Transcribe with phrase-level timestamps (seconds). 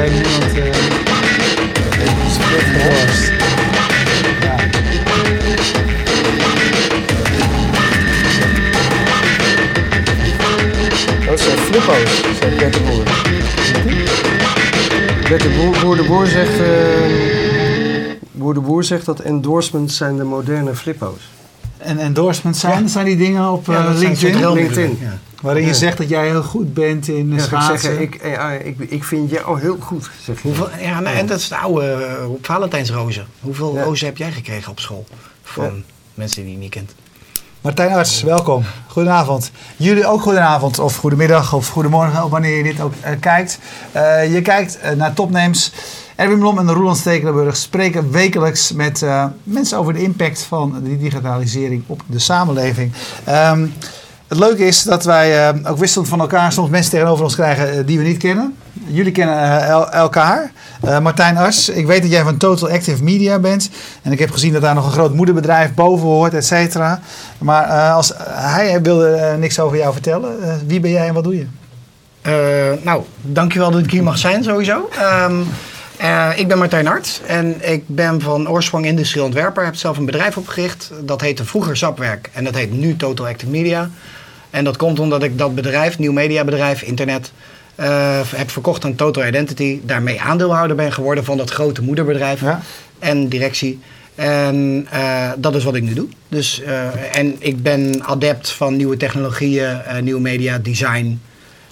[0.00, 0.54] weet niemand.
[0.54, 3.32] eh split geworst.
[4.40, 4.56] Ja.
[11.26, 13.04] Dat zijn flippo's, zegt Bert de Boer.
[15.28, 16.60] Bert de Boer, Boer de Boer zegt...
[16.60, 16.66] eh,
[18.30, 21.28] Boer de Boer zegt dat endorsements zijn de moderne flippo's.
[21.90, 24.52] En endorsements zijn, zijn die dingen op eh, Ja, LinkedIn?
[24.52, 24.98] LinkedIn.
[25.00, 25.18] Ja.
[25.42, 27.78] Waarin je zegt dat jij heel goed bent in Ja, ik schaatsen.
[27.80, 30.42] zeggen, ik, eh, ah, ik, ik vind jou heel goed, zeg.
[30.42, 33.26] Hoeveel, ja, nou, en dat is de oude uh, Valentijnsrozen.
[33.40, 33.82] Hoeveel Ja.
[33.82, 35.04] rozen heb jij gekregen op school?
[35.42, 35.70] Van Ja.
[36.14, 36.94] mensen die je niet kent.
[37.60, 38.64] Martijn Arts, welkom.
[38.86, 39.50] Goedenavond.
[39.76, 43.58] Jullie ook goedenavond of goedemiddag of goedemorgen, of wanneer je dit ook eh, kijkt.
[43.92, 45.72] Eh, je kijkt eh, naar Topnames.
[46.20, 50.98] Erwin Blom en Roland Stekelenburg spreken wekelijks met eh, mensen over de impact van die
[50.98, 52.92] digitalisering op de samenleving.
[53.24, 53.66] Ehm,
[54.28, 57.72] het leuke is dat wij eh, ook wisselend van elkaar soms mensen tegenover ons krijgen
[57.72, 58.54] eh, die we niet kennen.
[58.86, 60.52] Jullie kennen el- elkaar.
[61.02, 63.70] Martijn Ars, ik weet dat jij van Total Active Media bent.
[64.02, 67.00] En ik heb gezien dat daar nog een groot moederbedrijf boven hoort, et cetera.
[67.38, 70.60] Maar als, hij wilde niks over jou vertellen.
[70.66, 71.46] Wie ben jij en wat doe je?
[72.82, 74.88] Nou, dankjewel dat ik hier mag zijn sowieso.
[74.98, 75.34] Ehm,
[76.00, 79.62] eh, ik ben Martijn Hart en ik ben van oorsprong industrieel ontwerper.
[79.62, 80.90] Ik heb zelf een bedrijf opgericht.
[81.02, 83.90] Dat heette vroeger Zapwerk en dat heet nu Total Active Media.
[84.50, 87.32] En dat komt omdat ik dat bedrijf, nieuw mediabedrijf, internet,
[87.74, 89.80] eh, heb verkocht aan Total Identity.
[89.82, 92.60] Daarmee aandeelhouder ben geworden van dat grote moederbedrijf Ja?
[92.98, 93.80] en directie.
[94.14, 96.08] En eh, dat is wat ik nu doe.
[96.28, 96.62] Dus,
[97.12, 101.20] en ik ben adept van nieuwe technologieën, nieuwe media, design.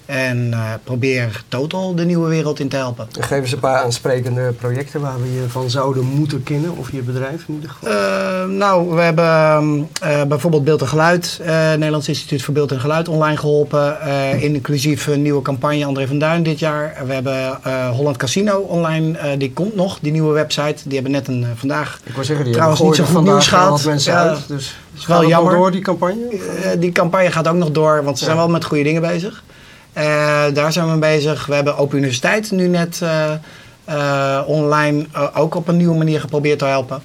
[0.09, 3.06] En eh, probeer Total de nieuwe wereld in te helpen.
[3.20, 7.00] Geef eens een paar aansprekende projecten waar we je van zouden moeten kennen, of je
[7.00, 7.89] bedrijf in ieder geval.
[7.95, 12.81] Eh, nou, we hebben eh, bijvoorbeeld Beeld en Geluid, eh, Nederlands Instituut voor Beeld en
[12.81, 14.00] Geluid online geholpen.
[14.00, 16.97] eh, inclusief een nieuwe campagne André van Duin dit jaar.
[17.06, 17.59] We hebben
[17.93, 20.77] Holland Casino online, die komt nog, die nieuwe website.
[20.84, 22.00] Die hebben net een vandaag.
[22.05, 23.84] Ik wil zeggen, die Trouwens, niet zo goed nieuws gehad.
[23.84, 24.49] mensen uit.
[24.49, 25.53] Dus is wel jammer.
[25.56, 26.41] door die campagne?
[26.78, 29.43] Die campagne gaat ook nog door, want ze zijn wel met goede dingen bezig.
[29.98, 31.47] Eh, daar zijn we mee bezig.
[31.47, 33.32] We hebben Open Universiteit nu net eh,
[33.84, 37.03] eh, online ook op een nieuwe manier geprobeerd te helpen.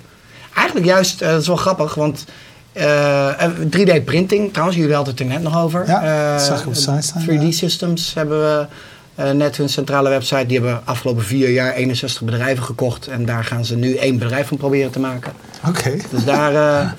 [0.55, 2.25] Eigenlijk juist, dat is wel grappig, want
[2.73, 5.87] eh, eh, 3D-printing, trouwens, jullie hadden het er net nog over.
[5.87, 7.51] Ja, dat zag ik op de site staan, 3D ja.
[7.51, 8.67] Systems hebben
[9.15, 10.45] we net hun centrale website.
[10.45, 13.07] Die hebben afgelopen vier jaar 61 bedrijven gekocht.
[13.07, 15.33] En daar gaan ze nu één bedrijf van proberen te maken.
[15.67, 15.95] Oké.
[16.11, 16.95] Dus daar,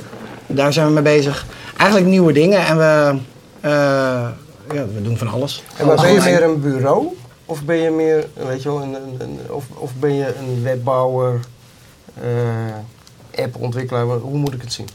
[0.46, 1.46] daar zijn we mee bezig.
[1.76, 3.14] Eigenlijk nieuwe dingen en we,
[4.72, 5.62] ja, we doen van alles.
[5.76, 7.06] En maar ben je meer een bureau?
[7.44, 10.62] Of ben je meer, weet je wel, een, een, een- of, of ben je een
[10.62, 11.40] webbouwer,
[12.20, 14.04] eh appontwikkelaar?
[14.06, 14.88] Hoe moet ik het zien?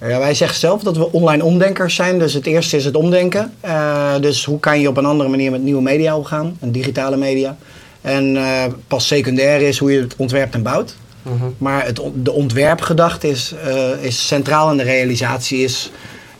[0.00, 2.18] Ja, wij zeggen zelf dat we online omdenkers zijn.
[2.18, 3.54] Dus het eerste is het omdenken.
[3.60, 6.56] Eh, dus hoe kan je op een andere manier met nieuwe media omgaan?
[6.60, 7.56] Een digitale media.
[8.00, 10.96] En eh, pas secundair is hoe je het ontwerpt en bouwt.
[11.22, 11.44] Mhm.
[11.58, 15.90] Maar het, de ontwerpgedachte is, eh, is centraal en de realisatie is...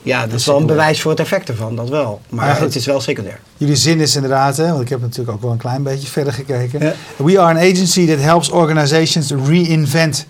[0.05, 2.21] Ja, dat is wel een bewijs voor het effect ervan, dat wel.
[2.29, 3.39] Maar Eigenlijk- het is wel secundair.
[3.57, 6.33] Jullie zin is inderdaad, hè, want ik heb natuurlijk ook wel een klein beetje verder
[6.33, 6.79] gekeken.
[6.85, 6.93] Ja.
[7.15, 10.25] We are an agency that helps organizations reinvent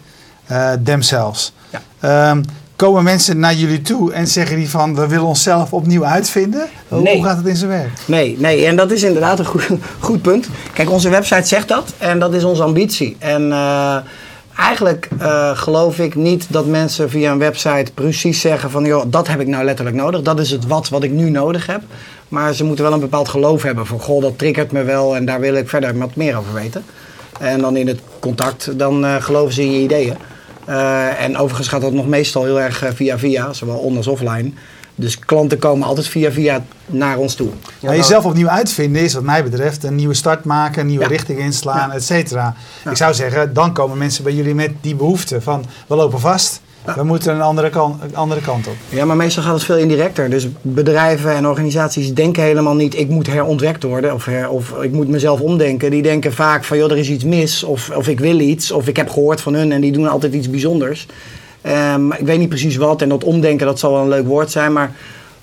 [0.51, 1.53] uh, themselves.
[1.69, 1.81] Ja.
[1.99, 2.43] Ehm,
[2.75, 6.67] komen mensen naar jullie toe en zeggen die van we willen onszelf opnieuw uitvinden?
[6.87, 7.15] Hoe- Nee.
[7.15, 7.89] Hoe gaat het in zijn werk?
[8.05, 9.67] Nee, nee, en dat is inderdaad een goed,
[9.99, 10.47] goed punt.
[10.73, 13.15] Kijk, onze website zegt dat en dat is onze ambitie.
[13.19, 13.97] En eh,
[14.57, 18.85] eigenlijk eh, geloof ik niet dat mensen via een website precies zeggen van...
[18.85, 20.21] joh, dat heb ik nou letterlijk nodig.
[20.21, 21.81] Dat is het wat wat ik nu nodig heb.
[22.27, 23.99] Maar ze moeten wel een bepaald geloof hebben van...
[23.99, 26.85] goh, dat triggert me wel en daar wil ik verder wat meer over weten.
[27.39, 30.15] En dan in het contact, dan eh, geloven ze in je ideeën.
[30.65, 34.53] Eh, en overigens gaat dat nog meestal heel erg via via, zowel on als offline.
[34.95, 37.49] Dus klanten komen altijd via via naar ons toe.
[37.79, 41.09] Ja, jezelf opnieuw uitvinden is wat mij betreft een nieuwe start maken, een nieuwe Ja.
[41.09, 41.95] richting inslaan, Ja.
[41.95, 42.55] et cetera.
[42.83, 42.89] Ja.
[42.91, 46.61] Ik zou zeggen, dan komen mensen bij jullie met die behoefte van we lopen vast,
[46.95, 48.75] we moeten een andere kant, een andere kant op.
[48.89, 50.29] Ja, maar meestal gaat het veel indirecter.
[50.29, 52.97] Dus bedrijven en organisaties denken helemaal niet...
[52.97, 55.91] ik moet herontwerkt worden of, her, of ik moet mezelf omdenken.
[55.91, 58.71] Die denken vaak van, joh, er is iets mis of, of ik wil iets...
[58.71, 61.07] of ik heb gehoord van hun en die doen altijd iets bijzonders.
[61.65, 64.51] Ehm, ik weet niet precies wat en dat omdenken, dat zal wel een leuk woord
[64.51, 64.73] zijn...
[64.73, 64.91] maar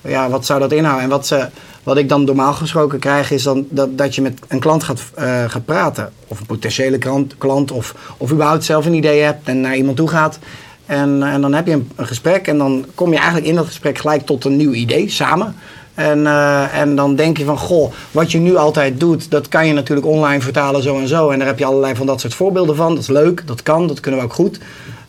[0.01, 1.03] ja, wat zou dat inhouden?
[1.03, 1.47] En wat, ze,
[1.83, 5.01] wat ik dan normaal gesproken krijg is dan dat, dat je met een klant gaat,
[5.13, 6.11] eh, praten.
[6.27, 9.97] Of een potentiële klant, klant of, of überhaupt zelf een idee hebt en naar iemand
[9.97, 10.39] toe gaat...
[10.85, 13.65] En, en dan heb je een, een gesprek en dan kom je eigenlijk in dat
[13.65, 15.55] gesprek gelijk tot een nieuw idee samen.
[15.93, 19.67] En, eh, en dan denk je van, goh, wat je nu altijd doet, dat kan
[19.67, 21.29] je natuurlijk online vertalen zo en zo.
[21.29, 22.93] En daar heb je allerlei van dat soort voorbeelden van.
[22.93, 24.59] Dat is leuk, dat kan, dat kunnen we ook goed.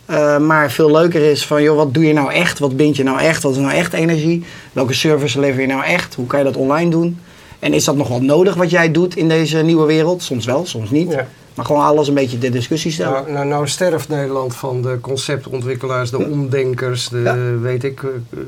[0.07, 2.59] Eh, maar veel leuker is van, joh, wat doe je nou echt?
[2.59, 3.43] Wat bind je nou echt?
[3.43, 4.45] Wat is nou echt energie?
[4.73, 6.15] Welke service lever je nou echt?
[6.15, 7.19] Hoe kan je dat online doen?
[7.59, 10.23] En is dat nog wel nodig wat jij doet in deze nieuwe wereld?
[10.23, 11.11] Soms wel, soms niet.
[11.11, 11.27] Ja.
[11.55, 13.13] Maar gewoon alles een beetje de discussie stellen.
[13.13, 17.59] Nou, nou, nou sterft Nederland van de conceptontwikkelaars, de omdenkers, de Ja.
[17.61, 18.39] weet ik, eh, eh,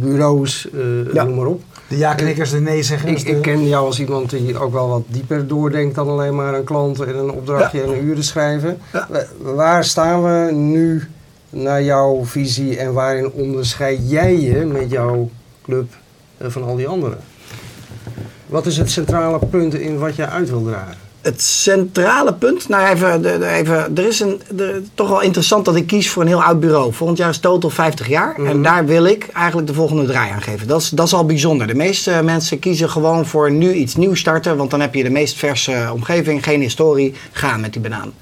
[0.00, 1.24] bureaus, eh, Ja.
[1.24, 1.62] noem maar op.
[1.88, 3.12] De ja-knikkers, de nee-zeggers.
[3.22, 6.34] Ik, de- ik ken jou als iemand die ook wel wat dieper doordenkt dan alleen
[6.34, 8.78] maar een klant en een opdrachtje en een uren schrijven.
[8.92, 9.08] Ja.
[9.40, 11.02] Waar staan we nu
[11.50, 15.30] naar jouw visie en waarin onderscheid jij je met jouw
[15.62, 15.92] club
[16.38, 17.18] eh, van al die anderen?
[18.46, 20.96] Wat is het centrale punt in wat jij uit wil dragen?
[21.24, 24.40] Het centrale punt, nou even, even er is een,
[24.94, 26.92] toch wel interessant dat ik kies voor een heel oud bureau.
[26.92, 28.62] Volgend jaar is Total 50 jaar en Mhm.
[28.62, 30.66] daar wil ik eigenlijk de volgende draai aan geven.
[30.66, 31.66] Dat is, dat is al bijzonder.
[31.66, 35.10] De meeste mensen kiezen gewoon voor nu iets nieuws starten, want dan heb je de
[35.10, 38.12] meest verse omgeving, geen historie, gaan met die banaan.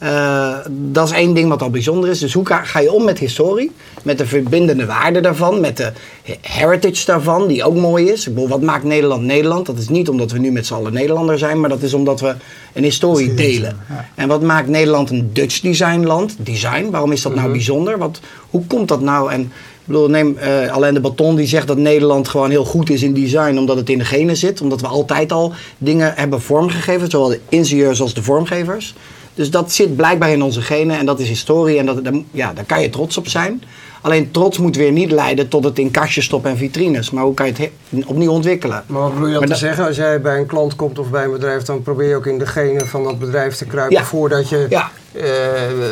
[0.00, 2.18] Eh, dat is één ding wat al bijzonder is.
[2.18, 3.72] Dus hoe ga, ga je om met historie?
[4.02, 5.92] Met de verbindende waarde daarvan, met de
[6.40, 8.26] heritage daarvan, die ook mooi is.
[8.26, 9.66] Ik bedoel, wat maakt Nederland Nederland?
[9.66, 12.20] Dat is niet omdat we nu met z'n allen Nederlander zijn, maar dat is omdat
[12.20, 12.34] we
[12.72, 13.76] een historie delen.
[13.88, 14.08] ja.
[14.14, 16.36] En wat maakt Nederland een Dutch designland?
[16.38, 17.98] Design, waarom is dat nou bijzonder?
[17.98, 18.20] Wat,
[18.50, 19.32] hoe komt dat nou?
[19.32, 22.90] En ik bedoel, neem eh, Alain de Baton die zegt dat Nederland gewoon heel goed
[22.90, 24.60] is in design omdat het in de genen zit.
[24.60, 28.94] Omdat we altijd al dingen hebben vormgegeven, zowel de ingenieurs als de vormgevers.
[29.34, 32.52] Dus dat zit blijkbaar in onze genen en dat is historie en dat, daar- ja,
[32.52, 33.62] daar kan je trots op zijn.
[34.02, 37.10] Alleen trots moet weer niet leiden tot het in kastjes stoppen en vitrines.
[37.10, 37.60] Maar hoe kan je het
[37.90, 38.84] he- opnieuw ontwikkelen?
[38.86, 39.84] Maar wat bedoel je dan te zeggen?
[39.86, 42.38] Als jij bij een klant komt of bij een bedrijf, dan probeer je ook in
[42.38, 44.04] de genen van dat bedrijf te kruipen Ja.
[44.04, 44.90] voordat je Ja.
[45.12, 45.22] eh,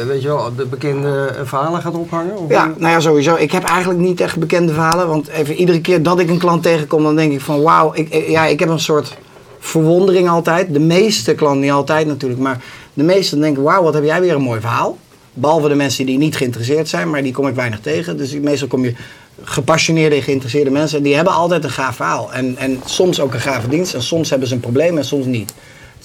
[0.07, 2.39] weet je wel, de bekende verhalen gaat ophangen?
[2.39, 3.35] Of Ja, nou ja, sowieso.
[3.35, 5.09] Ik heb eigenlijk niet echt bekende verhalen.
[5.09, 7.91] Want even iedere keer dat ik een klant tegenkom, dan denk ik van wauw.
[7.95, 9.17] Ik, ik- ja, ik heb een soort
[9.59, 10.73] verwondering altijd.
[10.73, 12.61] De meeste klanten, niet altijd natuurlijk, maar
[12.99, 14.99] de meeste denken wauw, wat heb jij weer een mooi verhaal.
[15.33, 18.17] Behalve de mensen die niet geïnteresseerd zijn, maar die kom ik weinig tegen.
[18.17, 18.95] Dus meestal kom je
[19.43, 21.03] gepassioneerde en geïnteresseerde mensen.
[21.03, 22.33] Die hebben altijd een gaaf verhaal.
[22.33, 23.95] En, en soms ook een gave dienst.
[23.95, 25.55] En soms hebben ze een probleem en soms niet.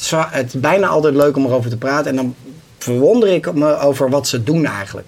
[0.09, 2.09] Het is, bijna altijd leuk om erover te praten.
[2.09, 2.35] En dan
[2.77, 5.07] verwonder ik me over wat ze doen eigenlijk.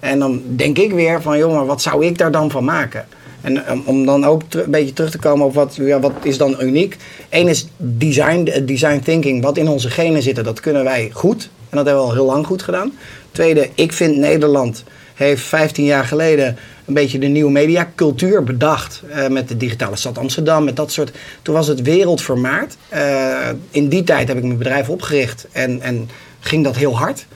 [0.00, 3.06] En dan denk ik weer van, maar wat zou ik daar dan van maken?
[3.46, 6.38] En um, om dan ook een beetje terug te komen op wat, ja, wat is
[6.38, 6.96] dan uniek.
[7.28, 9.42] Eén is design, eh, design thinking.
[9.42, 11.42] Wat in onze genen zit, dat kunnen wij goed.
[11.42, 12.92] En dat hebben we al heel lang goed gedaan.
[13.30, 14.84] Tweede, ik vind Nederland
[15.14, 19.02] heeft 15 jaar geleden een beetje de nieuwe mediacultuur bedacht.
[19.10, 21.10] eh, met de digitale stad Amsterdam, met dat soort.
[21.42, 22.76] Toen was het wereldvermaard.
[22.88, 26.08] Eh, in die tijd heb ik mijn bedrijf opgericht en, en
[26.40, 27.26] ging dat heel hard.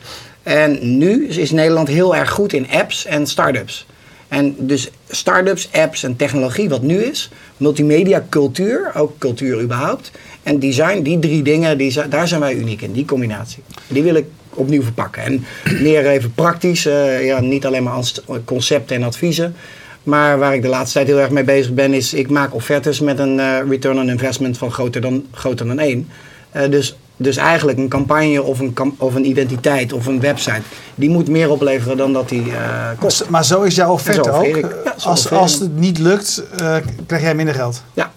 [0.43, 3.87] En nu is Nederland heel erg goed in apps en start-ups.
[4.31, 10.11] En dus start-ups, apps en technologie, wat nu is, multimedia, cultuur, ook cultuur überhaupt,
[10.43, 13.63] en design, die drie dingen, die, daar zijn wij uniek in, die combinatie.
[13.89, 14.25] Die wil ik
[14.55, 15.23] opnieuw verpakken.
[15.23, 15.45] En
[15.83, 18.05] meer even praktisch, eh, ja, niet alleen maar
[18.45, 19.55] concepten en adviezen.
[20.03, 23.01] Maar waar ik de laatste tijd heel erg mee bezig ben, is ik maak offertes
[23.01, 26.09] met een eh, return on investment van groter dan, groter dan één.
[26.51, 30.63] Eh, dus, dus eigenlijk een campagne of een, of een identiteit of een website,
[30.95, 33.29] die moet meer opleveren dan dat die eh, kost.
[33.29, 34.57] Maar zo is jouw offerte ook.
[34.85, 36.77] Ja, als, als het niet lukt, eh,
[37.07, 37.83] krijg jij minder geld.
[37.95, 38.11] Ja.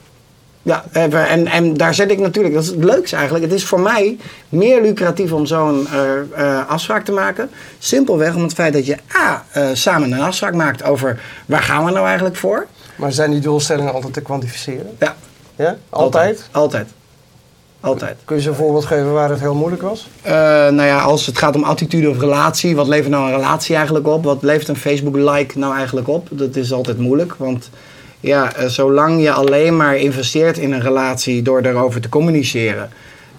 [0.64, 3.46] Ja, en, en daar zet ik natuurlijk, dat is het leukste eigenlijk.
[3.46, 4.18] Het is voor mij
[4.50, 7.50] meer lucratief om zo'n eh, eh, afspraak te maken.
[7.80, 11.86] Simpelweg om het feit dat je A, eh, samen een afspraak maakt over waar gaan
[11.86, 12.68] we nou eigenlijk voor.
[12.96, 14.96] Maar zijn die doelstellingen altijd te kwantificeren?
[15.00, 15.16] Ja,
[15.56, 15.78] Ja?
[15.90, 16.28] Altijd?
[16.30, 16.48] Altijd.
[16.52, 16.88] Altijd.
[18.26, 20.08] Kun je ze een voorbeeld geven waar het heel moeilijk was?
[20.22, 20.34] Eh,
[20.70, 24.08] nou ja, als het gaat om attitude of relatie, wat levert nou een relatie eigenlijk
[24.08, 24.24] op?
[24.24, 26.28] Wat levert een Facebook-like nou eigenlijk op?
[26.32, 27.70] Dat is altijd moeilijk, want
[28.20, 32.90] ja, eh, zolang je alleen maar investeert in een relatie door daarover te communiceren,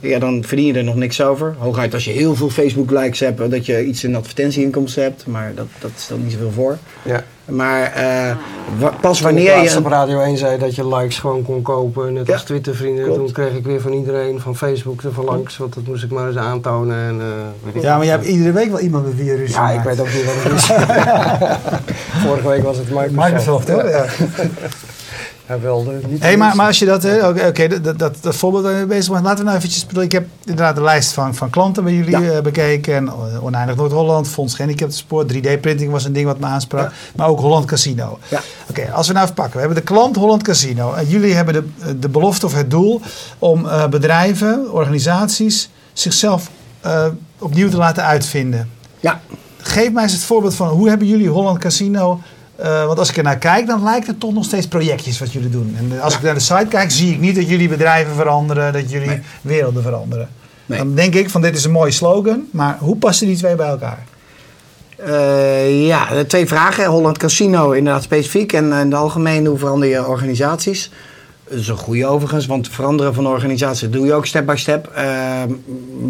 [0.00, 1.54] ja, dan verdien je er nog niks over.
[1.58, 5.66] Hooguit als je heel veel Facebook-likes hebt, dat je iets in advertentieinkomsten hebt, maar dat,
[5.78, 6.78] dat stelt niet zoveel voor.
[7.02, 7.24] Ja.
[7.44, 8.36] Maar eh,
[8.78, 9.76] wa- pas Toen wanneer je...
[9.78, 13.04] op Radio 1 zei dat je likes gewoon kon kopen, net Ja, als Twitter-vrienden.
[13.04, 13.18] klopt.
[13.18, 16.26] Toen kreeg ik weer van iedereen van Facebook de verlangs, want dat moest ik maar
[16.28, 16.96] eens aantonen.
[16.96, 17.20] En,
[17.74, 19.80] eh, Ja, maar je hebt iedere week wel iemand met wie je ruzie Ja, ik
[19.80, 20.66] weet ook niet wat het is.
[22.26, 23.24] Vorige week was het Microsoft.
[23.28, 23.88] Microsoft, hoor.
[23.88, 24.04] Ja.
[25.46, 26.22] Hij wilde niet.
[26.22, 27.04] Hey, maar, maar als je dat,
[27.48, 29.86] oké, dat, dat, dat, dat voorbeeld waar je mee bezig bent, laten we nou eventjes,
[30.02, 32.22] ik heb inderdaad de lijst van, van klanten bij jullie Ja.
[32.22, 32.94] eh, bekeken.
[32.94, 36.92] En, eh, Oneindig Noord-Holland, Fonds Gehandicapten Sport, 3D-printing was een ding wat me aansprak.
[37.16, 38.18] Maar ook Holland Casino.
[38.28, 38.40] Ja.
[38.70, 39.54] Oké, als we nou even pakken.
[39.54, 40.92] We hebben de klant Holland Casino.
[40.92, 43.00] En jullie hebben de, de belofte of het doel
[43.38, 46.50] om eh, bedrijven, organisaties, zichzelf
[47.38, 48.70] opnieuw te laten uitvinden.
[49.00, 49.20] Ja,
[49.66, 52.20] Geef mij eens het voorbeeld van hoe hebben jullie Holland Casino.
[52.56, 55.32] Eh, want als ik er naar kijk, dan lijkt het toch nog steeds projectjes wat
[55.32, 55.76] jullie doen.
[55.78, 58.90] En als ik naar de site kijk, zie ik niet dat jullie bedrijven veranderen, dat
[58.90, 60.28] jullie werelden veranderen.
[60.66, 60.78] Nee.
[60.78, 63.68] Dan denk ik van dit is een mooie slogan, maar hoe passen die twee bij
[63.68, 64.04] elkaar?
[64.96, 66.86] Eh, ja, twee vragen.
[66.86, 70.90] Holland Casino inderdaad specifiek en in het algemeen hoe verander je organisaties.
[71.48, 74.54] Dat is een goede overigens, want veranderen van de organisatie doe je ook step by
[74.56, 74.86] step.
[74.94, 75.04] Eh,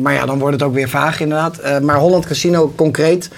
[0.01, 1.59] maar ja, dan wordt het ook weer vaag inderdaad.
[1.59, 3.31] Eh, maar Holland Casino concreet.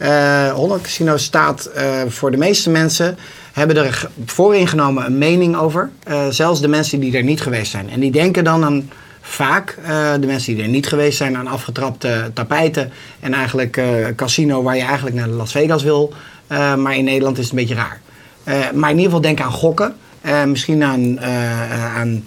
[0.00, 3.18] Eh, Holland Casino staat eh, voor de meeste mensen,
[3.52, 5.90] hebben er ge- vooringenomen een mening over.
[6.04, 7.90] Eh, zelfs de mensen die er niet geweest zijn.
[7.90, 8.90] En die denken dan aan
[9.20, 9.76] vaak,
[10.20, 12.92] de mensen die er niet geweest zijn, aan afgetrapte tapijten.
[13.20, 13.82] En eigenlijk
[14.16, 16.12] casino waar je eigenlijk naar Las Vegas wil.
[16.76, 18.00] Maar in Nederland is het een beetje raar.
[18.74, 19.94] Maar in ieder geval denk aan gokken.
[20.46, 21.20] Misschien aan,
[21.96, 22.24] aan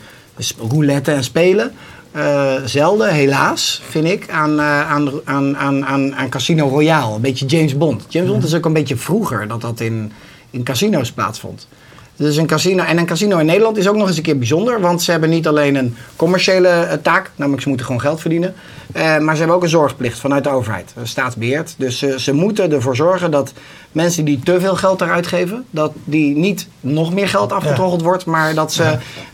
[0.70, 1.72] roulette en spelen.
[2.13, 7.15] Eh, zelden, helaas, vind ik, aan, eh, aan, aan, aan, aan, aan Casino Royale.
[7.15, 8.05] Een beetje James Bond.
[8.10, 10.12] James Bond is ook een beetje vroeger dat dat in,
[10.50, 11.67] in casino's plaatsvond.
[12.15, 14.82] Dus een casino, en een casino in Nederland is ook nog eens een keer bijzonder.
[14.82, 18.53] Want ze hebben niet alleen een commerciële eh, taak, namelijk ze moeten gewoon geld verdienen.
[18.91, 21.74] eh, maar ze hebben ook een zorgplicht vanuit de overheid, eh, staatsbeheerd.
[21.77, 23.53] Dus ze, ze moeten ervoor zorgen dat
[23.91, 28.25] mensen die te veel geld eruit geven, dat die niet nog meer geld afgetroggeld wordt,
[28.25, 28.84] maar dat ze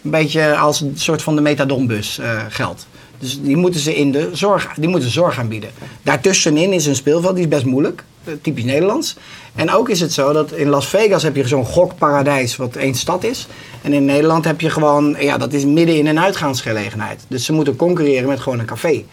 [0.03, 2.88] een beetje als een soort van de metadonbus eh geldt.
[3.19, 5.69] Dus die moeten ze in de zorg, die moeten zorg aanbieden.
[6.03, 8.03] Daartussenin is een speelveld, die is best moeilijk.
[8.29, 9.15] Eh, Typisch Nederlands.
[9.55, 12.95] En ook is het zo dat in Las Vegas heb je zo'n gokparadijs wat één
[12.95, 13.48] stad is.
[13.81, 17.21] En in Nederland heb je gewoon, ja, dat is midden in een uitgaansgelegenheid.
[17.27, 19.03] Dus ze moeten concurreren met gewoon een café.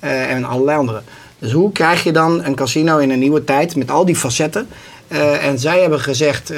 [0.00, 1.02] eh, en allerlei andere.
[1.38, 4.68] Dus hoe krijg je dan een casino in een nieuwe tijd met al die facetten?
[5.08, 6.52] Eh, en zij hebben gezegd,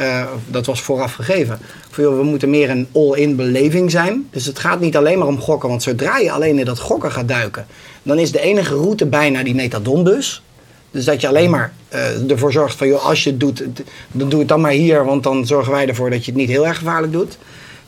[0.46, 1.58] dat was vooraf gegeven,
[1.94, 4.28] we moeten meer een all-in beleving zijn.
[4.30, 7.12] Dus het gaat niet alleen maar om gokken, want zodra je alleen in dat gokken
[7.12, 7.66] gaat duiken,
[8.02, 10.42] dan is de enige route bijna die metadonbus.
[10.90, 13.64] Dus dat je alleen maar eh, ervoor zorgt van, joh, als je het doet,
[14.12, 16.48] dan doe het dan maar hier, want dan zorgen wij ervoor dat je het niet
[16.48, 17.38] heel erg gevaarlijk doet.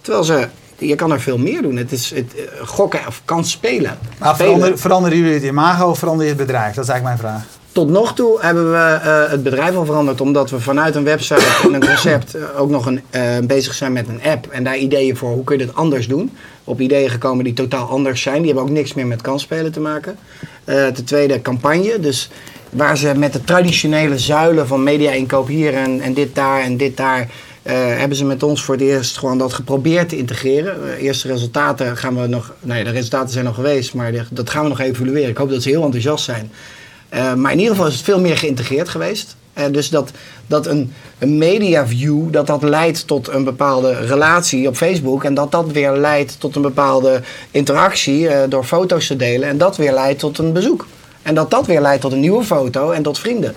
[0.00, 1.76] Terwijl ze, je kan er veel meer doen.
[1.76, 3.98] Het is het, eh, gokken of kan spelen.
[4.18, 4.54] Maar Spelen.
[4.54, 6.74] verander, veranderen jullie het imago of verander je het bedrijf?
[6.74, 7.46] Dat is eigenlijk mijn vraag.
[7.72, 11.42] Tot nog toe hebben we eh, het bedrijf al veranderd omdat we vanuit een website
[11.62, 13.02] en een concept ook nog een,
[13.46, 14.46] bezig zijn met een app.
[14.46, 16.36] En daar ideeën voor hoe kun je dit anders doen.
[16.64, 18.36] Op ideeën gekomen die totaal anders zijn.
[18.36, 20.16] Die hebben ook niks meer met kansspelen te maken.
[20.64, 22.00] Ten tweede campagne.
[22.00, 22.30] Dus
[22.72, 26.96] waar ze met de traditionele zuilen van media-inkoop hier en, en dit daar en dit
[26.96, 27.28] daar.
[27.62, 30.96] eh, hebben ze met ons voor het eerst gewoon dat geprobeerd te integreren.
[30.96, 32.52] Eh, eerste resultaten gaan we nog.
[32.60, 35.28] Nee, de resultaten zijn nog geweest, maar dat gaan we nog evalueren.
[35.28, 36.52] Ik hoop dat ze heel enthousiast zijn.
[37.08, 39.36] Eh, maar in ieder geval is het veel meer geïntegreerd geweest.
[39.70, 40.10] Dus dat,
[40.46, 45.24] dat een, een media view, dat dat leidt tot een bepaalde relatie op Facebook.
[45.24, 49.48] En dat dat weer leidt tot een bepaalde interactie door foto's te delen.
[49.48, 50.86] En dat weer leidt tot een bezoek.
[51.22, 53.54] En dat dat weer leidt tot een nieuwe foto en tot vrienden.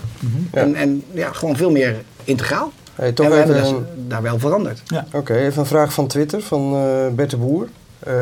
[0.53, 0.61] Ja.
[0.61, 2.71] En, en ja, gewoon veel meer integraal.
[2.95, 4.81] Hey, toch en we even hebben dus een- daar wel veranderd.
[5.13, 7.67] Oké, even een vraag van Twitter van eh Bert de Boer.
[7.99, 8.13] Eh,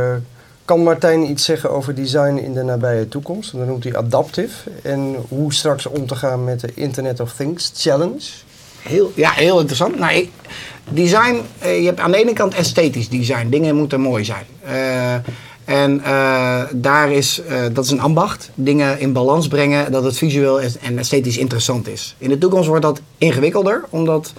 [0.65, 3.51] kan Martijn iets zeggen over design in de nabije toekomst?
[3.51, 4.69] Dan noemt hij adaptive.
[4.83, 8.21] En hoe straks om te gaan met de Internet of Things Challenge.
[8.81, 9.99] Heel, ja, heel interessant.
[9.99, 10.29] Nou, ik,
[10.89, 13.49] design, eh, je hebt aan de ene kant esthetisch design.
[13.49, 14.45] Dingen moeten mooi zijn.
[14.63, 15.15] Eh,
[15.65, 18.49] en eh, daar is, eh, dat is een ambacht.
[18.55, 22.15] Dingen in balans brengen, dat het visueel is- en esthetisch interessant is.
[22.17, 24.33] In de toekomst wordt dat ingewikkelder, omdat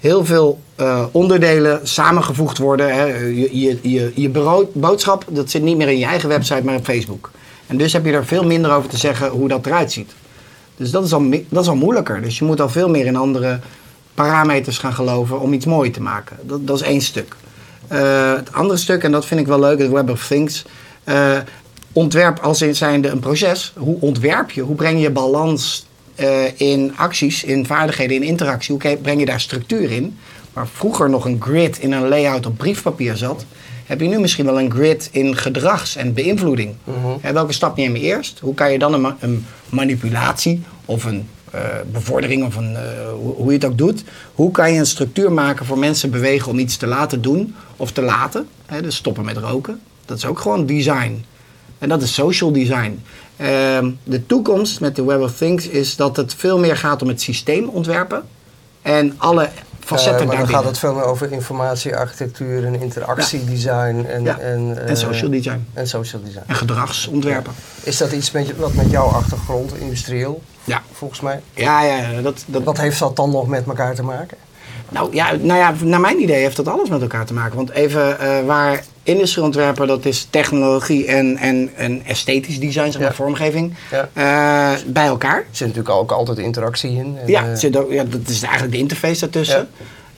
[0.00, 2.94] heel veel eh, onderdelen samengevoegd worden.
[2.94, 3.04] Hè.
[3.16, 6.84] Je, je, je, je boodschap, dat zit niet meer in je eigen website, maar op
[6.84, 7.30] Facebook.
[7.66, 10.12] En dus heb je er veel minder over te zeggen hoe dat eruit ziet.
[10.76, 12.22] Dus dat is, al, dat is al moeilijker.
[12.22, 13.58] Dus je moet al veel meer in andere
[14.14, 16.36] parameters gaan geloven om iets mooi te maken.
[16.42, 17.36] Dat, dat is één stuk.
[17.88, 20.64] Eh, het andere stuk, en dat vind ik wel leuk, het Web of Things.
[21.04, 21.38] eh,
[21.92, 23.72] ontwerp als in zijnde een proces.
[23.76, 24.60] Hoe ontwerp je?
[24.60, 28.74] Hoe breng je balans eh, in acties, in vaardigheden, in interactie?
[28.80, 30.16] Hoe breng je daar structuur in?
[30.52, 33.44] Waar vroeger nog een grid in een layout op briefpapier zat,
[33.86, 36.74] heb je nu misschien wel een grid in gedrags- en beïnvloeding.
[37.20, 38.38] Hè, welke stap neem je eerst?
[38.40, 41.28] Hoe kan je dan een, ma- een manipulatie of een
[41.92, 42.82] bevordering of een, eh,
[43.36, 46.58] hoe, je het ook doet, hoe kan je een structuur maken voor mensen bewegen om
[46.58, 48.48] iets te laten doen of te laten?
[48.66, 49.80] Hè, dus stoppen met roken.
[50.04, 51.24] Dat is ook gewoon design.
[51.78, 53.02] En dat is social design.
[53.36, 57.08] Ehm, de toekomst met de Web of Things is dat het veel meer gaat om
[57.08, 58.22] het systeem ontwerpen
[58.82, 59.48] en alle
[59.80, 64.38] facetten Eh, maar dan gaat het veel meer over informatiearchitectuur en interactiedesign en, Ja.
[64.38, 65.66] en, eh, en social design.
[65.72, 66.44] en social design.
[66.46, 67.52] En gedragsontwerpen.
[67.82, 70.82] Is dat iets met, wat met jouw achtergrond, industrieel, Ja.
[70.92, 71.40] volgens mij?
[71.54, 74.36] Ja, ja, dat, dat, Wat heeft dat dan nog met elkaar te maken?
[74.88, 77.56] Nou ja, nou ja, naar mijn idee heeft dat alles met elkaar te maken.
[77.56, 83.08] Want even eh, waar industrieontwerpen, dat is technologie en, en, en esthetisch design, zeg maar,
[83.10, 83.14] Ja.
[83.14, 84.08] vormgeving, Ja.
[84.12, 85.36] eh, bij elkaar.
[85.36, 87.18] Er zit natuurlijk ook altijd interactie in.
[87.20, 89.68] En, Ja, eh, zit ook, ja, dat is eigenlijk de interface daartussen.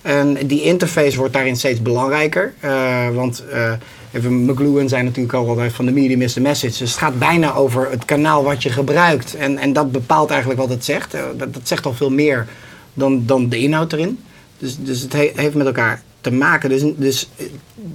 [0.06, 2.54] En die interface wordt daarin steeds belangrijker.
[2.60, 3.72] eh, want eh,
[4.12, 6.78] even McLuhan zei natuurlijk al altijd van de medium is the message.
[6.78, 9.34] Dus het gaat bijna over het kanaal wat je gebruikt.
[9.34, 11.14] En, en dat bepaalt eigenlijk wat het zegt.
[11.14, 12.46] Eh, dat, dat zegt al veel meer
[12.94, 14.18] dan, dan de inhoud erin.
[14.58, 16.68] Dus, dus het he- heeft met elkaar te maken.
[16.68, 17.28] Dus, dus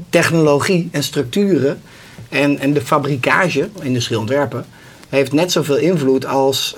[0.09, 1.81] technologie en structuren
[2.29, 4.65] en, en de fabrikage, industrieel ontwerpen,
[5.09, 6.75] heeft net zoveel invloed als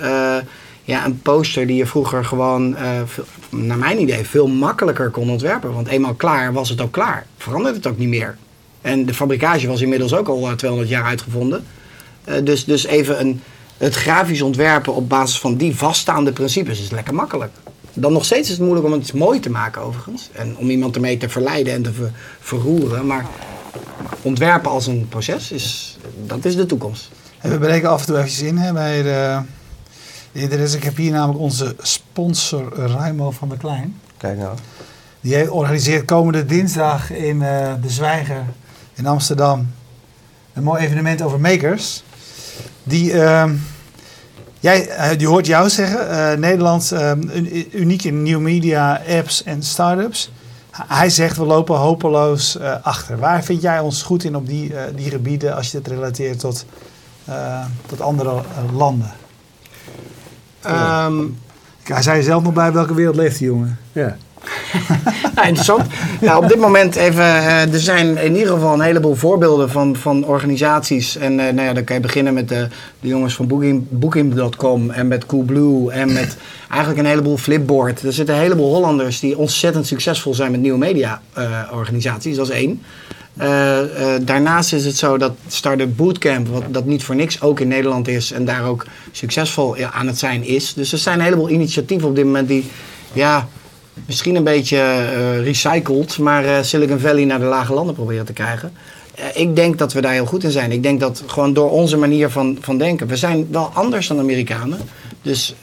[0.83, 3.01] ja, een poster die je vroeger gewoon, eh,
[3.49, 5.73] naar mijn idee, veel makkelijker kon ontwerpen.
[5.73, 7.25] Want eenmaal klaar was het ook klaar.
[7.37, 8.37] Verandert het ook niet meer.
[8.81, 11.65] En de fabrikage was inmiddels ook al eh, 200 jaar uitgevonden.
[12.23, 13.41] Eh, dus, dus even een,
[13.77, 17.51] het grafisch ontwerpen op basis van die vaststaande principes is lekker makkelijk.
[17.93, 20.29] Dan nog steeds is het moeilijk om het mooi te maken overigens.
[20.31, 23.05] En om iemand ermee te verleiden en te ver- verroeren.
[23.05, 23.25] Maar
[24.21, 27.09] ontwerpen als een proces, is, dat is de toekomst.
[27.39, 29.39] En we breken af en toe eventjes in hè, bij de.
[30.33, 33.99] Ik heb hier namelijk onze sponsor Raimo van der Klein.
[34.17, 34.57] Kijk nou.
[35.21, 38.43] Die organiseert komende dinsdag in eh, De Zwijger
[38.93, 39.71] in Amsterdam
[40.53, 42.03] een mooi evenement over makers.
[42.83, 43.53] Die, ehm,
[44.59, 49.43] jij, eh, die hoort jou zeggen, eh, Nederland ehm, un- uniek in nieuw media, apps
[49.43, 50.31] en start-ups.
[50.71, 53.17] Hij zegt we lopen hopeloos eh, achter.
[53.19, 56.39] Waar vind jij ons goed in op die, eh, die gebieden als je het relateert
[56.39, 56.65] tot,
[57.25, 59.11] eh, tot andere eh, landen?
[60.63, 61.13] Ehm,
[61.83, 63.77] Hij zei zelf nog bij welke wereld leeft die jongen.
[63.91, 64.15] Ja.
[65.35, 65.83] Nou, interessant.
[66.21, 69.95] Ja, op dit moment even, eh, er zijn in ieder geval een heleboel voorbeelden van,
[69.95, 71.17] van organisaties.
[71.17, 72.67] En eh, nou ja, dan kan je beginnen met de,
[72.99, 76.37] de jongens van Booking- Booking.com en met Coolblue en met
[76.69, 78.01] eigenlijk een heleboel Flipboard.
[78.03, 82.35] Er zitten een heleboel Hollanders die ontzettend succesvol zijn met nieuwe media eh, organisaties.
[82.35, 82.81] Dat is één.
[83.37, 87.59] Eh, eh, daarnaast is het zo dat Startup Bootcamp, wat dat niet voor niks ook
[87.59, 90.73] in Nederland is en daar ook succesvol aan het zijn is.
[90.73, 92.65] Dus er zijn een heleboel initiatieven op dit moment die,
[93.13, 93.47] ja,
[94.05, 98.73] misschien een beetje eh, recycled, maar Silicon Valley naar de lage landen proberen te krijgen.
[99.33, 100.71] Ik denk dat we daar heel goed in zijn.
[100.71, 104.19] Ik denk dat gewoon door onze manier van, van denken, we zijn wel anders dan
[104.19, 104.79] Amerikanen.
[105.21, 105.55] Dus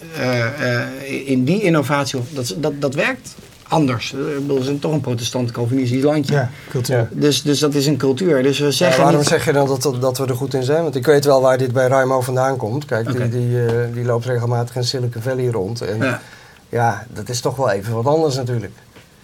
[1.24, 3.34] in die innovatie, dat, dat, dat werkt
[3.70, 4.12] anders.
[4.14, 6.34] Eh, Ik bedoel, we zijn toch een protestant calvinistisch landje.
[6.34, 6.96] Ja, cultuur.
[6.96, 7.08] Ja.
[7.10, 8.42] Dus, dus dat is een cultuur.
[8.42, 10.54] Dus we Ja, zeggen waarom niet- zeg je dan dat, dat, dat we er goed
[10.54, 10.82] in zijn?
[10.82, 12.84] Want ik weet wel waar dit bij Raimo vandaan komt.
[12.84, 15.80] Kijk, die, die, eh, die loopt regelmatig in Silicon Valley rond.
[15.80, 16.20] En ja.
[16.68, 17.06] Ja.
[17.12, 18.72] dat is toch wel even wat anders natuurlijk.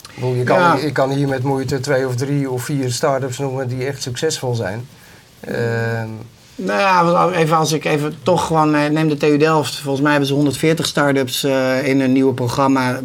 [0.09, 0.77] Ik bedoel, je, kan, Ja.
[0.77, 4.55] je kan hier met moeite twee of drie of vier start-ups noemen die echt succesvol
[4.55, 4.87] zijn.
[5.41, 6.09] Ehm,
[6.57, 9.75] Nou even als ik even toch gewoon eh, neem de TU Delft.
[9.75, 13.01] Volgens mij hebben ze 140 start-ups eh, in een nieuw programma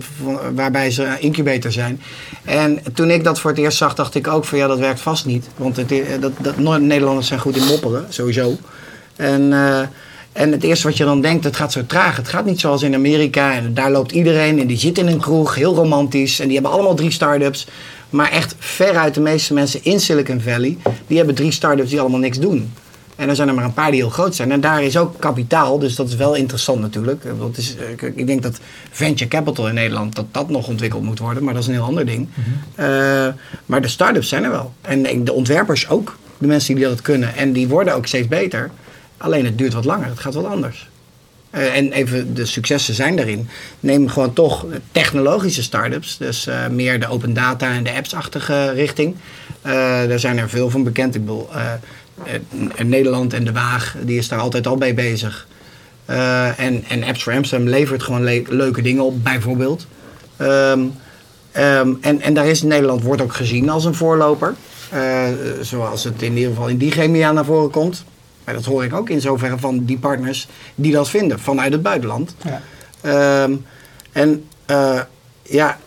[0.56, 2.02] waarbij ze incubator zijn.
[2.46, 5.00] En toen ik dat voor het eerst zag, dacht ik ook van ja, dat werkt
[5.00, 5.48] vast niet.
[5.56, 8.58] Want het, i- dat, dat, Nederlanders zijn goed in mopperen, sowieso.
[9.16, 9.80] En, eh,
[10.32, 12.16] en het eerste wat je dan denkt, het gaat zo traag.
[12.18, 13.62] Het gaat niet zoals in Amerika.
[13.70, 16.40] Daar loopt iedereen en die zit in een kroeg, heel romantisch.
[16.40, 17.68] En die hebben allemaal drie start-ups.
[18.10, 22.20] Maar echt veruit de meeste mensen in Silicon Valley, die hebben drie start-ups die allemaal
[22.20, 22.74] niks doen.
[23.21, 24.51] En er zijn er maar een paar die heel groot zijn.
[24.51, 27.25] En daar is ook kapitaal, dus dat is wel interessant natuurlijk.
[27.25, 28.60] Eh, want het is, eh, ik denk dat
[28.91, 31.43] venture capital in Nederland, dat dat nog ontwikkeld moet worden.
[31.43, 32.27] Maar dat is een heel ander ding.
[32.75, 33.27] Eh,
[33.65, 34.73] maar de start-ups zijn er wel.
[34.81, 36.17] En de ontwerpers ook.
[36.38, 37.36] De mensen die dat kunnen.
[37.36, 38.71] En die worden ook steeds beter.
[39.17, 40.07] Alleen het duurt wat langer.
[40.07, 40.89] Het gaat wat anders.
[41.51, 43.49] Eh, en even de successen zijn daarin.
[43.79, 46.17] Neem gewoon toch technologische start-ups.
[46.17, 49.15] Dus eh, meer de open data en de apps-achtige richting.
[49.62, 49.71] Eh,
[50.07, 51.15] daar zijn er veel van bekend.
[51.15, 51.49] Ik bedoel,
[52.25, 52.34] eh,
[52.75, 55.47] eh, Nederland en De Waag, die is daar altijd al mee bezig.
[56.05, 59.88] Eh, en, en Apps for Amsterdam levert gewoon le- leuke dingen op, bijvoorbeeld.
[60.38, 60.79] Ehm,
[61.51, 64.55] ehm, en, en daar is Nederland wordt ook gezien als een voorloper.
[64.89, 65.23] Eh,
[65.62, 68.03] zoals het in ieder geval in die chemia naar voren komt.
[68.45, 71.81] Maar dat hoor ik ook in zoverre van die partners die dat vinden vanuit het
[71.81, 72.36] buitenland.
[72.43, 72.62] Ja.
[73.01, 73.53] Ehm,
[74.12, 74.45] en
[75.43, 75.77] ja,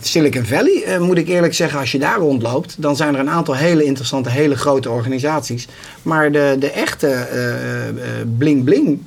[0.00, 3.30] Silicon Valley, eh, moet ik eerlijk zeggen, als je daar rondloopt, dan zijn er een
[3.30, 5.68] aantal hele interessante, hele grote organisaties.
[6.02, 7.94] Maar de, de echte eh, eh,
[8.38, 9.00] bling bling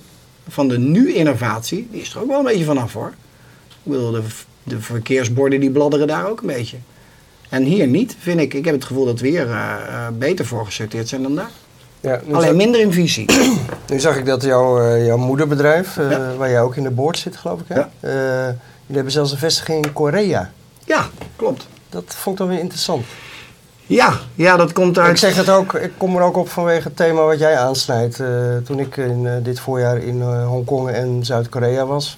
[0.47, 3.13] van de nu-innovatie, die is er ook wel een beetje vanaf hoor.
[3.84, 4.21] Ik bedoel, de,
[4.63, 6.78] de verkeersborden die bladderen daar ook een beetje.
[7.49, 8.54] En hier niet, vind ik.
[8.54, 11.49] Ik heb het gevoel dat we hier eh, eh, beter voor gesorteerd zijn dan daar.
[11.99, 13.25] ja, Alleen zag, minder in visie.
[13.88, 16.36] nu zag ik dat jouw, eh, jouw moederbedrijf, eh, Ja.
[16.38, 17.75] waar jij ook in de board zit geloof ik, hè?
[17.75, 17.89] Ja.
[17.99, 18.10] Eh,
[18.82, 20.52] jullie hebben zelfs een vestiging in Korea.
[20.89, 21.67] Ja, klopt.
[21.89, 23.06] Dat vond ik dan weer interessant.
[23.86, 25.10] Ja, ja dat komt uit...
[25.12, 28.19] Ik zeg het ook, ik kom er ook op vanwege het thema wat jij aansnijdt.
[28.19, 28.28] Eh,
[28.65, 32.17] toen ik in, eh, dit voorjaar in eh, Hongkong en Zuid-Korea was,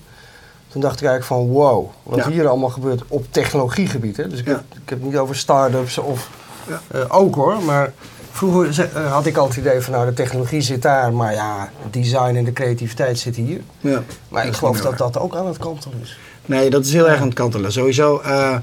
[0.67, 2.29] toen dacht ik eigenlijk van wow, wat Ja.
[2.29, 4.17] hier allemaal gebeurt op technologiegebied.
[4.17, 4.27] Hè?
[4.27, 4.51] Dus ik, Ja.
[4.51, 6.29] heb, ik heb het niet over start-ups of
[6.67, 7.05] Ja.
[7.07, 7.93] ook hoor, maar
[8.31, 11.93] vroeger had ik altijd het idee van nou de technologie zit daar, maar ja, het
[11.93, 13.61] design en de creativiteit zitten hier.
[13.79, 14.01] Ja.
[14.29, 16.17] Maar ik geloof dat dat ook aan het kantelen is.
[16.45, 17.71] Nee, dat is heel erg aan het kantelen.
[17.71, 18.17] Sowieso.
[18.23, 18.55] eh,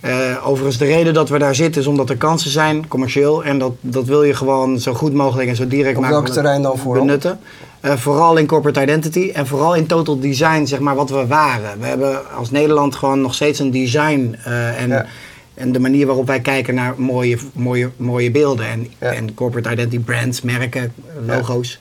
[0.00, 3.44] eh, overigens, de reden dat we daar zitten is omdat er kansen zijn, commercieel.
[3.44, 6.36] En dat, dat wil je gewoon zo goed mogelijk en zo direct Op mogelijk welk
[6.36, 7.04] terrein dan vooral?
[7.04, 7.40] benutten.
[7.80, 11.80] Eh, vooral in corporate identity en vooral in total design, zeg maar, wat we waren.
[11.80, 14.36] We hebben als Nederland gewoon nog steeds een design.
[14.76, 15.06] en Ja.
[15.54, 19.12] en de manier waarop wij kijken naar mooie, mooie, mooie beelden en, Ja.
[19.12, 20.92] en corporate identity, brands, merken,
[21.26, 21.78] logo's.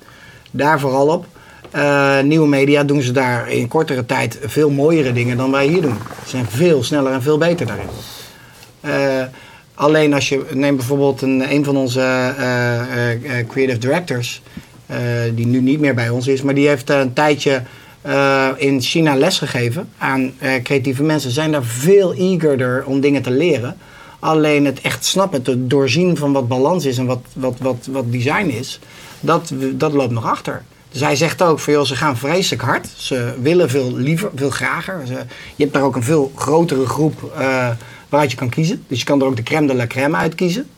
[0.51, 1.25] Daar vooral op.
[1.71, 5.81] Eh, nieuwe media doen ze daar in kortere tijd veel mooiere dingen dan wij hier
[5.81, 5.97] doen.
[6.23, 7.87] Ze zijn veel sneller en veel beter daarin.
[8.81, 9.23] Eh,
[9.73, 14.41] alleen als je neemt bijvoorbeeld een, een van onze eh, creative directors,
[15.35, 17.61] die nu niet meer bij ons is, maar die heeft een tijdje
[18.57, 21.31] in China lesgegeven aan creatieve mensen.
[21.31, 23.77] Zijn daar veel eagerder om dingen te leren.
[24.19, 28.11] Alleen het echt snappen, het doorzien van wat balans is en wat, wat, wat, wat
[28.11, 28.79] design is,
[29.19, 30.63] dat, dat loopt nog achter.
[30.97, 32.87] Hij zegt ook van joh, ze gaan vreselijk hard.
[32.97, 35.01] Ze willen veel liever, veel grager.
[35.07, 35.13] Ze,
[35.55, 37.69] je hebt daar ook een veel grotere groep eh,
[38.09, 38.83] waaruit je kan kiezen.
[38.87, 40.69] Dus je kan er ook de crème de la crème uit kiezen.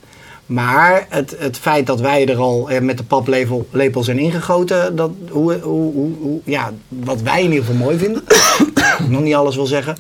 [0.45, 5.12] Maar het, het feit dat wij er al eh, met de paplepel zijn ingegoten, dat,
[5.30, 8.24] hoe, hoe, hoe- ja, wat wij in ieder geval mooi vinden,
[9.10, 9.95] nog niet alles wil zeggen,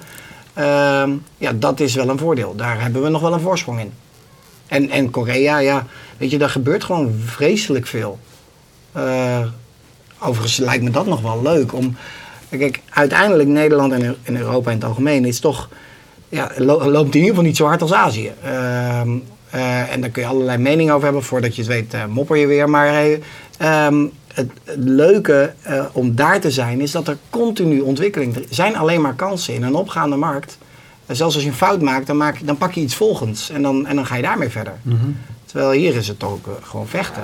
[0.53, 2.55] ehm, ja, dat is wel een voordeel.
[2.55, 3.91] Daar hebben we nog wel een voorsprong in.
[4.67, 5.85] En, en Korea, ja,
[6.17, 8.19] weet je, daar gebeurt gewoon vreselijk veel.
[8.91, 9.39] Eh,
[10.21, 11.95] overigens lijkt me dat nog wel leuk om.
[12.49, 15.69] Kijk, uiteindelijk Nederland en, en Europa in het algemeen is toch.
[16.29, 18.31] Ja, lo- loopt in ieder geval niet zo hard als Azië.
[18.43, 19.09] Ehm,
[19.49, 21.23] eh, en daar kun je allerlei meningen over hebben.
[21.23, 22.69] Voordat je het weet, eh, mopper je weer.
[22.69, 23.17] Maar eh,
[23.57, 25.53] ehm, het, het leuke
[25.91, 28.35] om daar te zijn is dat er continu ontwikkeling.
[28.35, 30.57] Er zijn alleen maar kansen in een opgaande markt.
[31.05, 33.49] En zelfs als je een fout maakt, dan, maak, dan pak je iets volgens.
[33.49, 34.73] En dan, en dan ga je daarmee verder.
[35.45, 37.23] Terwijl hier is het ook gewoon vechten.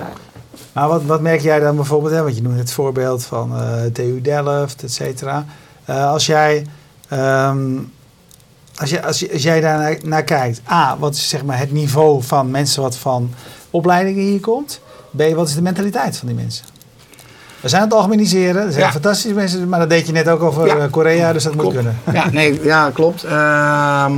[0.79, 3.85] Maar wat, wat merk jij dan bijvoorbeeld, hè, want je noemt het voorbeeld van eh
[3.93, 5.45] TU Delft, et cetera.
[5.85, 6.65] Eh, als jij,
[7.07, 7.59] ehm,
[8.75, 11.57] als, je, als, je, als jij daar naar, naar kijkt, A, wat is zeg maar
[11.59, 13.33] het niveau van mensen wat van
[13.71, 14.79] opleidingen hier komt?
[15.17, 16.65] B, wat is de mentaliteit van die mensen?
[17.61, 18.91] We zijn aan het algemeniseren, er zijn Ja.
[18.91, 20.77] fantastische mensen, maar dat deed je net ook over Ja.
[20.77, 21.97] eh, Korea, dus dat moet kunnen.
[22.13, 23.23] Ja, nee, ja klopt.
[23.23, 24.11] Ehm,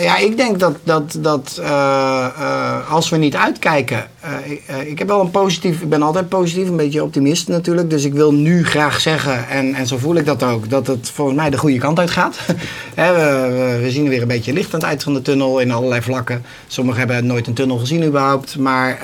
[0.00, 4.06] ja, ik denk dat, dat, dat eh, eh, als we niet uitkijken.
[4.20, 5.80] eh, ik, ik heb wel een positief.
[5.80, 7.90] Ik ben altijd positief, een beetje optimist natuurlijk.
[7.90, 11.10] Dus ik wil nu graag zeggen, en, en zo voel ik dat ook, dat het
[11.10, 12.36] volgens mij de goede kant uit gaat.
[12.94, 16.02] We, we- zien weer een beetje licht aan het eind van de tunnel in allerlei
[16.02, 16.44] vlakken.
[16.66, 18.58] Sommigen hebben nooit een tunnel gezien überhaupt.
[18.58, 18.98] Maar,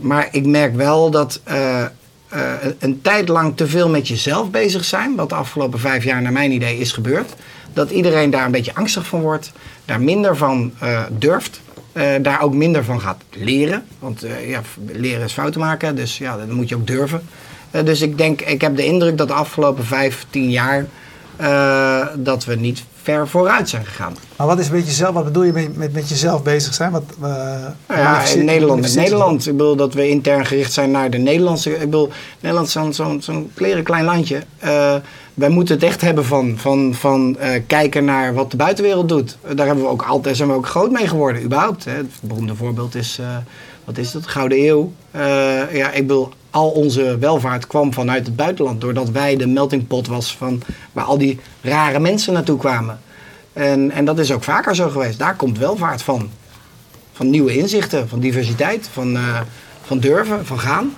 [0.00, 1.40] maar ik merk wel dat.
[2.78, 6.32] een tijd lang te veel met jezelf bezig zijn, wat de afgelopen vijf jaar naar
[6.32, 7.32] mijn idee is gebeurd,
[7.78, 9.52] dat iedereen daar een beetje angstig van wordt,
[9.84, 11.60] daar minder van eh, durft,
[11.92, 13.84] eh, daar ook minder van gaat leren.
[13.98, 14.60] Want eh, ja,
[14.92, 17.22] leren is fouten maken, dus ja, dat moet je ook durven.
[17.84, 20.86] Dus ik denk, ik heb de indruk dat de afgelopen vijf, tien jaar
[22.14, 24.16] dat we niet ver vooruit zijn gegaan.
[24.36, 26.90] Maar wat is met jezelf, wat bedoel je met, met, met jezelf bezig zijn?
[26.90, 28.94] Wat, Nou ja, in Nederland met?
[28.94, 29.46] Nederland.
[29.46, 31.72] Ik bedoel dat we intern gericht zijn naar de Nederlandse.
[31.72, 32.10] Ik bedoel,
[32.40, 34.42] Nederland is zo'n kleren klein landje.
[35.38, 39.38] Wij moeten het echt hebben van, van, van eh, kijken naar wat de buitenwereld doet.
[39.42, 41.84] Eh, daar hebben we ook altijd, zijn we ook groot mee geworden, überhaupt.
[41.84, 41.92] Hè.
[41.92, 43.36] Het beroemde voorbeeld is, eh,
[43.84, 44.26] wat is dat?
[44.26, 44.92] Gouden Eeuw.
[45.72, 48.80] Ja, ik bedoel, al onze welvaart kwam vanuit het buitenland.
[48.80, 53.00] Doordat wij de melting pot was van waar al die rare mensen naartoe kwamen.
[53.52, 55.18] En, en dat is ook vaker zo geweest.
[55.18, 56.30] Daar komt welvaart van.
[57.12, 59.18] Van nieuwe inzichten, van diversiteit, van,
[59.82, 60.94] van durven, van gaan.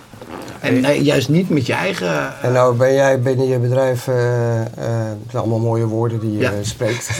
[0.60, 2.08] En eh, juist niet met je eigen.
[2.08, 6.32] eh, En nou ben jij binnen je bedrijf, eh, het zijn allemaal mooie woorden die
[6.32, 6.52] je Ja.
[6.62, 7.10] spreekt.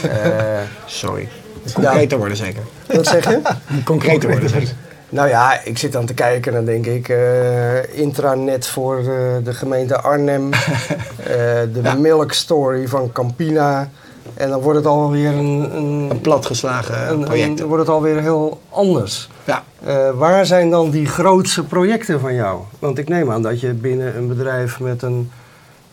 [0.87, 1.29] Sorry.
[1.74, 2.62] Concreter worden zeker.
[2.87, 3.40] wat zeg je?
[3.85, 4.68] Concreter worden zeker.
[5.09, 9.03] Nou ja, ik zit aan te kijken en dan denk ik eh, intranet voor
[9.44, 10.50] de gemeente Arnhem,
[11.72, 11.94] de Ja.
[11.94, 13.88] Milk Story van Campina.
[14.35, 17.59] En dan wordt het alweer een, een, Een platgeslagen project.
[17.59, 19.28] dan wordt het alweer heel anders.
[19.44, 19.62] Ja.
[19.85, 22.61] Eh, waar zijn dan die grootste projecten van jou?
[22.78, 25.30] Want ik neem aan dat je binnen een bedrijf met een,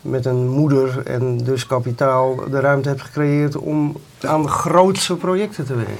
[0.02, 5.66] met een moeder en dus kapitaal de ruimte hebt gecreëerd om aan de grootste projecten
[5.66, 5.96] te werken.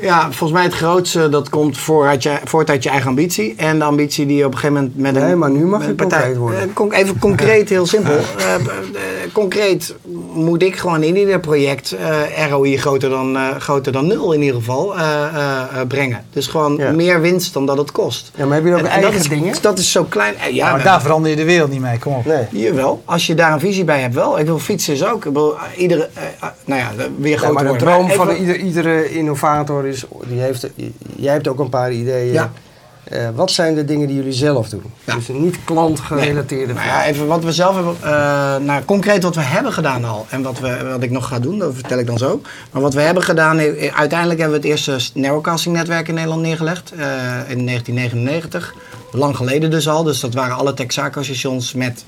[0.00, 3.54] Ja, volgens mij het grootste dat komt vooruit je, voort uit je eigen ambitie.
[3.56, 5.22] En de ambitie die je op een gegeven moment met een.
[5.22, 6.18] Nee, maar nu mag je een partij.
[6.18, 6.60] concreet worden.
[6.60, 8.12] Eh, con- even concreet, heel simpel.
[8.38, 8.60] Eh, eh,
[9.32, 9.94] concreet
[10.32, 14.40] moet ik gewoon in ieder project eh, ROI groter dan, eh, groter dan nul in
[14.40, 16.24] ieder geval eh, eh, eh, brengen.
[16.32, 16.90] Dus gewoon Ja.
[16.92, 18.30] meer winst dan dat het kost.
[18.34, 19.54] Ja, maar heb je ook En- en eigen dat is, dingen?
[19.60, 20.34] Dat is zo klein.
[20.52, 22.24] Ja, maar daar verander je de wereld niet mee, kom op.
[22.24, 22.46] Nee.
[22.50, 24.38] Jawel, als je daar een visie bij hebt wel.
[24.38, 25.24] Ik wil fietsen is ook.
[25.24, 26.08] Ik wil, iedere,
[26.64, 27.86] nou ja, weer Ja, groter maar de worden.
[27.88, 30.66] droom Maar van iedere innovator is, die heeft,
[31.16, 32.32] jij hebt ook een paar ideeën.
[32.32, 32.52] Ja.
[33.10, 34.82] Eh, wat zijn de dingen die jullie zelf doen?
[35.04, 35.14] Ja.
[35.14, 37.02] Dus niet klantgerelateerde Nou vragen.
[37.02, 40.42] ja, even wat we zelf hebben, eh, nou, concreet wat we hebben gedaan al en
[40.42, 42.40] wat, we, wat ik nog ga doen, dat vertel ik dan zo.
[42.72, 46.42] Maar wat we hebben gedaan, eh, uiteindelijk hebben we het eerste narrowcasting netwerk in Nederland
[46.42, 46.92] neergelegd
[47.46, 48.74] in 1999.
[49.12, 52.04] Lang geleden dus al, dus dat waren alle Texaco stations met,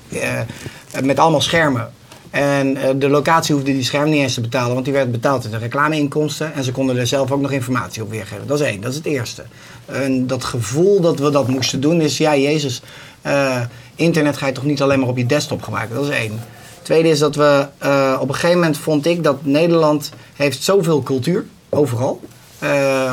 [1.03, 1.91] met allemaal schermen.
[2.31, 5.43] En eh, de locatie hoefde die scherm niet eens te betalen, want die werd betaald
[5.43, 6.53] uit de reclameinkomsten.
[6.53, 8.47] En ze konden er zelf ook nog informatie op weergeven.
[8.47, 9.43] Dat is één, dat is het eerste.
[9.85, 12.81] En dat gevoel dat we dat moesten doen is, ja, Jezus,
[13.21, 13.61] eh,
[13.95, 15.95] internet ga je toch niet alleen maar op je desktop gebruiken.
[15.95, 16.39] Dat is één.
[16.81, 21.03] Tweede is dat we eh, op een gegeven moment vond ik dat Nederland heeft zoveel
[21.03, 22.21] cultuur, overal.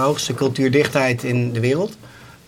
[0.00, 1.96] Hoogste cultuurdichtheid in de wereld.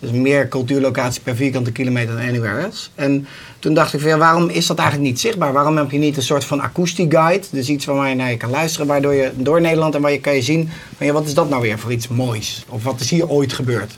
[0.00, 2.88] Dus meer cultuurlocatie per vierkante kilometer dan anywhere else.
[2.94, 3.26] En
[3.58, 5.52] toen dacht ik van ja, waarom is dat eigenlijk niet zichtbaar?
[5.52, 7.46] Waarom heb je niet een soort van acoustic guide?
[7.50, 10.20] Dus iets waar je naar je kan luisteren, waardoor je door Nederland en waar je
[10.20, 12.64] kan je zien van ja, wat is dat nou weer voor iets moois?
[12.68, 13.96] Of wat is hier ooit gebeurd?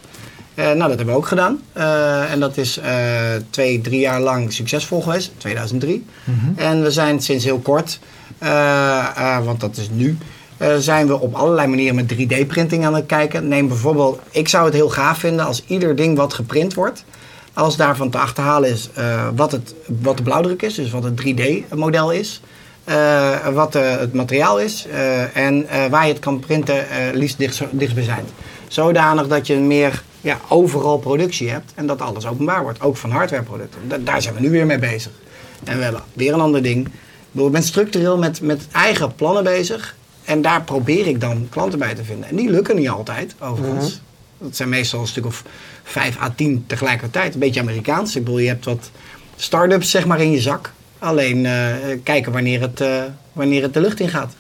[0.55, 1.61] Eh, nou, dat hebben we ook gedaan.
[1.73, 2.95] Eh, en dat is eh,
[3.51, 6.05] twee, drie jaar lang succesvol geweest, 2003.
[6.57, 7.99] En we zijn sinds heel kort,
[9.45, 10.19] want dat is nu,
[10.79, 13.49] zijn we op allerlei manieren met 3D-printing aan het kijken.
[13.49, 17.05] Neem bijvoorbeeld, ik zou het heel gaaf vinden als ieder ding wat geprint wordt,
[17.53, 21.23] als daarvan te achterhalen is eh, wat, het, wat de blauwdruk is, dus wat het
[21.27, 22.41] 3D-model is.
[22.85, 26.97] eh, wat eh, het materiaal is eh, en eh, waar je het kan printen, eh,
[27.13, 28.29] liefst dicht, dichtstbijzijnd.
[28.69, 33.11] Zodanig dat je meer ja, overal productie hebt en dat alles openbaar wordt, ook van
[33.11, 33.81] hardwareproducten.
[33.89, 35.13] Da- daar zijn we nu weer mee bezig.
[35.65, 36.89] En we hebben weer een ander ding.
[37.33, 41.95] Ik ben structureel met, met eigen plannen bezig en daar probeer ik dan klanten bij
[41.95, 42.29] te vinden.
[42.29, 44.01] En die lukken niet altijd, overigens.
[44.39, 45.45] Dat zijn meestal een stuk of
[45.83, 47.35] 5 à 10 tegelijkertijd.
[47.35, 48.17] Een beetje Amerikaans.
[48.17, 48.91] Ik bedoel, je hebt wat
[49.37, 50.73] start-ups zeg maar in je zak.
[50.99, 54.35] Alleen eh, kijken wanneer het, eh, wanneer het de lucht in gaat.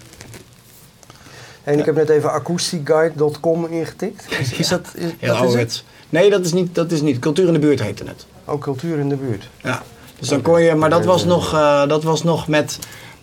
[1.64, 4.26] En ik heb net even acousticguide.com ingetikt.
[4.40, 5.84] Is, is dat, is, Heel dat is het?
[6.08, 7.18] Nee, dat is, niet, dat is niet.
[7.18, 8.26] Cultuur in de buurt heette het.
[8.44, 9.48] Ook cultuur in de buurt.
[9.62, 9.82] Ja.
[10.18, 12.78] Dus dan kon je, maar dat was nog, eh, dat was nog met.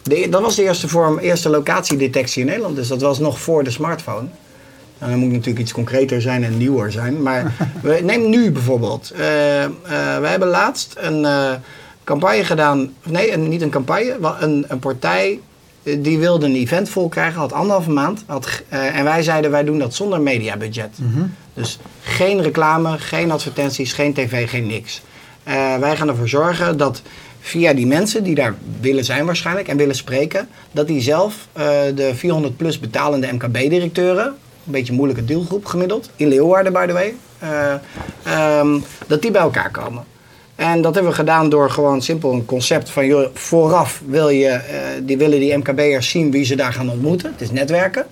[0.10, 2.76] De, dat was de eerste vorm, eerste locatiedetectie in Nederland.
[2.76, 4.28] Dus dat was nog voor de smartphone.
[4.98, 7.22] En dan moet natuurlijk iets concreter zijn en nieuwer zijn.
[7.22, 9.12] Maar we, neem nu bijvoorbeeld.
[9.12, 9.20] Eh,
[10.20, 11.52] we hebben laatst een eh,
[12.04, 12.94] campagne gedaan.
[13.04, 14.18] Nee, een, niet een campagne.
[14.40, 15.40] Een, een partij
[15.84, 17.40] die wilde een event vol krijgen.
[17.40, 18.24] Had anderhalve maand.
[18.26, 20.98] Had, en wij zeiden wij doen dat zonder mediabudget.
[21.54, 25.02] Dus geen reclame, geen advertenties, geen tv, geen niks.
[25.80, 27.02] Wij gaan ervoor zorgen dat
[27.40, 31.66] via die mensen die daar willen zijn waarschijnlijk en willen spreken, dat die zelf eh,
[31.96, 36.94] de 400 plus betalende MKB-directeuren, een beetje een moeilijke deelgroep gemiddeld, in Leeuwarden by the
[36.94, 37.74] way, eh,
[38.24, 40.04] ehm, dat die bij elkaar komen.
[40.56, 44.80] En dat hebben we gedaan door gewoon simpel een concept van vooraf wil je, eh,
[45.02, 47.32] die willen die MKB'ers zien wie ze daar gaan ontmoeten.
[47.32, 48.06] Het is netwerken.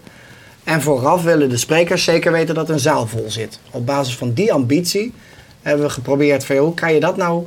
[0.64, 3.60] En vooraf willen de sprekers zeker weten dat een zaal vol zit.
[3.72, 5.14] Op basis van die ambitie
[5.62, 7.44] hebben we geprobeerd van hoe kan je dat nou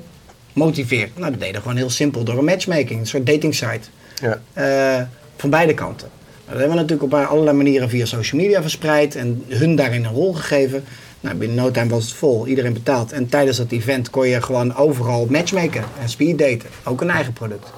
[0.52, 1.10] motiveren?
[1.16, 3.88] Nou, dat deden we gewoon heel simpel door een matchmaking, een soort dating site.
[4.20, 4.40] Ja.
[4.52, 5.02] Eh,
[5.36, 6.08] van beide kanten.
[6.46, 10.04] Nou, dat hebben we natuurlijk op allerlei manieren via social media verspreid en hun daarin
[10.04, 10.84] een rol gegeven.
[11.20, 13.12] Nou, binnen no time was het vol, iedereen betaald.
[13.12, 16.68] En tijdens dat event kon je gewoon overal matchmaken en speeddaten.
[16.84, 17.72] Ook een eigen product.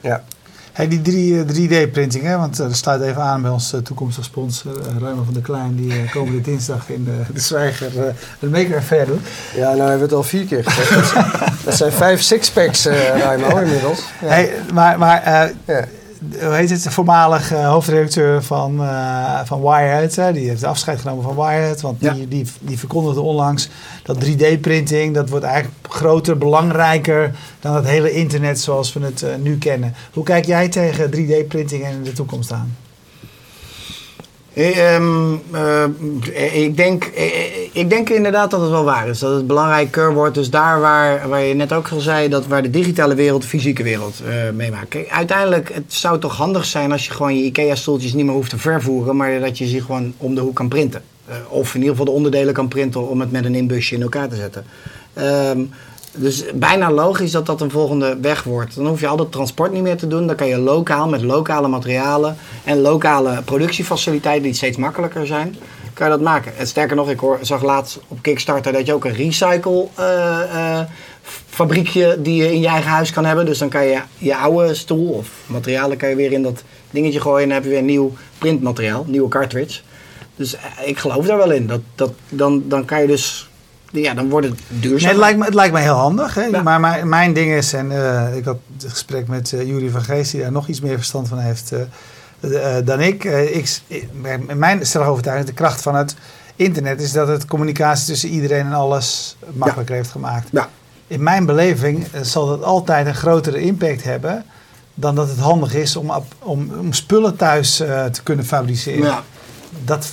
[0.00, 0.24] ja.
[0.72, 2.36] Hey, die drie, 3D-printing, hè?
[2.36, 5.42] want eh, dat sluit even aan bij onze eh, toekomstige sponsor, uh, Ruimer van der
[5.42, 8.02] Klein, die uh, komende dinsdag in de, de Zwijger uh,
[8.38, 9.20] de Maker Affair doet.
[9.54, 11.14] Ja, nou hebben we het al vier keer gezegd.
[11.64, 14.02] dat, zijn, vijf sixpacks, Ruimo, inmiddels.
[14.20, 14.28] Ja.
[14.28, 15.24] Hey, maar maar
[15.66, 15.84] ja.
[16.30, 20.32] Hoe heet het, de voormalig uh, hoofdredacteur van, uh, van Wired, hè?
[20.32, 22.26] die heeft afscheid genomen van Wired, want die, ja.
[22.28, 23.68] die, die verkondigde onlangs
[24.02, 29.28] dat 3D-printing, dat wordt eigenlijk groter, belangrijker dan het hele internet zoals we het uh,
[29.42, 29.94] nu kennen.
[30.12, 32.76] Hoe kijk jij tegen 3D-printing en de toekomst aan?
[34.56, 35.84] Um, uh,
[36.52, 37.04] ik, denk,
[37.72, 39.18] ik denk inderdaad dat het wel waar is.
[39.18, 40.34] Dat het belangrijker wordt.
[40.34, 43.48] Dus daar waar, waar je net ook al zei, dat waar de digitale wereld de
[43.48, 44.22] fysieke wereld
[44.54, 44.88] meemaakt.
[44.88, 48.50] Kijk, uiteindelijk, het zou toch handig zijn als je gewoon je IKEA-stoeltjes niet meer hoeft
[48.50, 51.02] te vervoeren, maar dat je ze gewoon om de hoek kan printen.
[51.48, 54.28] Of in ieder geval de onderdelen kan printen om het met een inbusje in elkaar
[54.28, 54.64] te zetten.
[55.18, 55.70] Um,
[56.14, 58.74] dus bijna logisch dat dat een volgende weg wordt.
[58.74, 60.26] Dan hoef je al dat transport niet meer te doen.
[60.26, 65.56] Dan kan je lokaal met lokale materialen en lokale productiefaciliteiten die steeds makkelijker zijn,
[65.94, 66.56] kan je dat maken.
[66.56, 70.06] En sterker nog, ik hoor, zag laatst op Kickstarter dat je ook een recycle uh,
[70.54, 70.80] uh,
[71.46, 73.46] fabriekje die je in je eigen huis kan hebben.
[73.46, 77.20] Dus dan kan je je oude stoel of materialen kan je weer in dat dingetje
[77.20, 79.80] gooien en dan heb je weer nieuw printmateriaal, nieuwe cartridge.
[80.36, 81.66] Dus ik geloof daar wel in.
[81.66, 83.48] Dat, dat, dan, dan kan je dus
[84.00, 84.98] ja, dan wordt het duurzaam.
[84.98, 86.34] Nee, het, lijkt me, het lijkt me heel handig.
[86.34, 86.44] Hè?
[86.44, 86.62] Ja.
[86.62, 90.02] Maar mijn, mijn ding is, en uh, ik had het gesprek met uh, Jury van
[90.02, 91.72] Geest, die daar nog iets meer verstand van heeft
[92.40, 93.24] uh, dan ik.
[93.24, 93.80] ik.
[94.54, 96.14] Mijn stellige overtuiging, de kracht van het
[96.56, 100.00] internet, is dat het communicatie tussen iedereen en alles makkelijker ja.
[100.00, 100.48] heeft gemaakt.
[100.52, 100.68] Ja.
[101.06, 104.44] In mijn beleving zal dat altijd een grotere impact hebben
[104.94, 109.04] dan dat het handig is om, om, om spullen thuis te kunnen fabriceren.
[109.04, 109.22] Ja.
[109.84, 110.08] Dat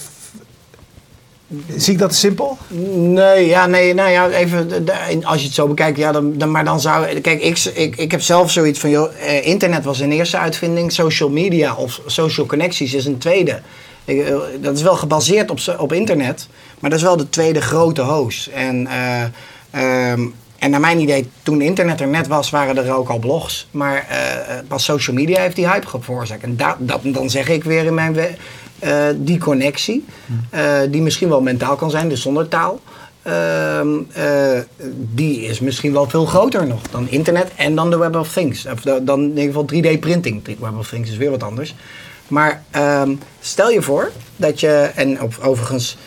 [1.75, 2.57] Zie ik dat simpel?
[2.93, 4.85] Nee, ja, nee, nou ja, even,
[5.23, 8.12] als je het zo bekijkt, ja, dan, dan, maar dan zou, kijk, ik, ik, ik
[8.12, 12.45] heb zelf zoiets van, joh, eh, internet was een eerste uitvinding, social media of social
[12.45, 13.62] connecties is een tweede.
[14.05, 16.47] Eh, dat is wel gebaseerd op, op internet,
[16.79, 18.47] maar dat is wel de tweede grote host.
[18.47, 19.21] En, eh,
[19.71, 20.27] ehm,
[20.59, 23.67] en naar mijn idee, toen internet er net was, waren er ook al blogs.
[23.71, 26.43] Maar eh, pas social media heeft die hype veroorzaakt.
[26.43, 28.17] En da, dat, dan zeg ik weer in mijn...
[28.79, 30.05] eh, die connectie,
[30.49, 32.79] eh, die misschien wel mentaal kan zijn, dus zonder taal...
[33.21, 34.59] ehm, eh,
[35.13, 38.65] die is misschien wel veel groter nog dan internet en dan de Web of Things.
[38.65, 40.43] Of da- dan in ieder geval 3D-printing.
[40.43, 41.75] De Web of Things is weer wat anders.
[42.27, 45.97] Maar ehm, stel je voor dat je, en overigens,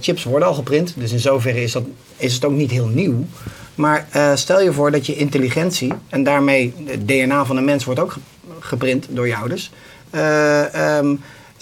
[0.00, 1.82] chips worden al geprint, dus in zoverre is, dat,
[2.16, 3.24] is het ook niet heel nieuw.
[3.74, 8.00] Maar stel je voor dat je intelligentie, en daarmee het DNA van een mens wordt
[8.00, 8.20] ook ge-
[8.60, 9.70] geprint door je ouders.
[10.10, 11.14] Ehm,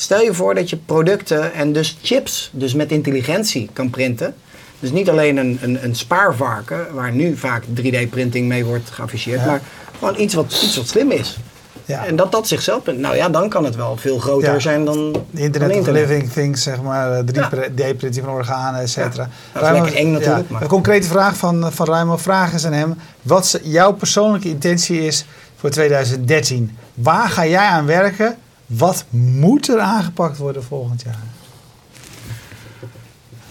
[0.03, 4.35] stel je voor dat je producten en dus chips, dus met intelligentie kan printen.
[4.81, 9.47] Dus niet alleen een, een, een spaarvarken, waar nu vaak 3D-printing mee wordt geafficheerd, Ja.
[9.47, 9.61] maar
[9.99, 11.39] gewoon iets wat, iets wat slim is.
[11.85, 12.07] Ja.
[12.07, 12.87] En dat dat zichzelf.
[12.97, 14.59] Nou ja, dan kan het wel veel groter Ja.
[14.59, 18.91] zijn dan De Internet dan of Living Things, zeg maar, eh, 3D-printing van organen, et
[18.91, 19.29] cetera.
[19.53, 22.17] dat is lekker eng natuurlijk, maar- Een concrete vraag van, van Ruimo.
[22.17, 22.95] Vraag is aan hem.
[23.23, 25.25] Wat jouw persoonlijke intentie is
[25.57, 26.77] voor 2013.
[26.95, 28.37] Waar ga jij aan werken?
[28.79, 31.19] Wat moet er aangepakt worden volgend jaar?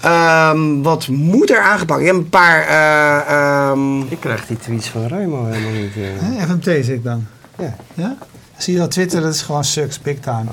[0.01, 1.99] Ehm, wat moet er aangepakt?
[1.99, 2.61] Je hebt een paar.
[2.61, 5.95] eh, ehm, Ik krijg die tweets van Ruimo helemaal niet.
[5.95, 6.01] eh.
[6.19, 7.25] Hè, FMT zeg ik dan.
[7.57, 8.17] Ja, Ja?
[8.57, 10.43] Zie je dat Twitter, dat is gewoon sucks, big time.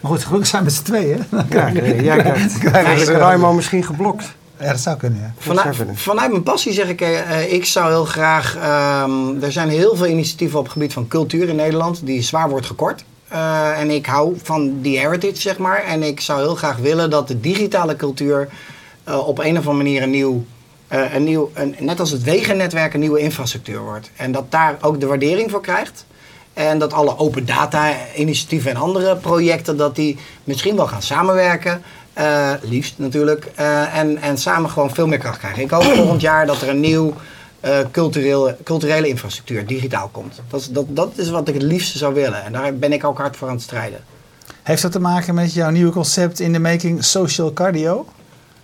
[0.00, 1.24] Maar goed, gelukkig zijn we met z'n tweeën.
[1.30, 3.06] Dan Ja, nee, jij krijgt.
[3.08, 4.34] Ruimo misschien geblokt?
[4.60, 5.32] Ja, dat zou kunnen, ja.
[5.94, 8.56] vanuit, mijn passie zeg ik, eh, eh, ik zou heel graag.
[8.56, 12.48] ehm, er zijn heel veel initiatieven op het gebied van cultuur in Nederland die zwaar
[12.48, 13.04] wordt gekort.
[13.34, 15.82] Eh, en ik hou van die heritage, zeg maar.
[15.82, 18.48] En ik zou heel graag willen dat de digitale cultuur
[19.04, 20.44] eh, op een of andere manier een nieuw.
[20.88, 24.10] eh, een nieuw een, net als het wegennetwerk een nieuwe infrastructuur wordt.
[24.16, 26.06] En dat daar ook de waardering voor krijgt.
[26.52, 31.82] En dat alle open data initiatieven en andere projecten, dat die misschien wel gaan samenwerken.
[32.60, 33.44] liefst natuurlijk.
[33.92, 35.62] en, en samen gewoon veel meer kracht krijgen.
[35.62, 37.14] Ik hoop volgend jaar dat er een nieuw
[37.64, 40.40] eh, culturele, culturele infrastructuur digitaal komt.
[40.50, 42.44] Dat is, dat, dat is wat ik het liefste zou willen.
[42.44, 44.04] En daar ben ik ook hard voor aan het strijden.
[44.62, 48.06] Heeft dat te maken met jouw nieuwe concept in de making social cardio?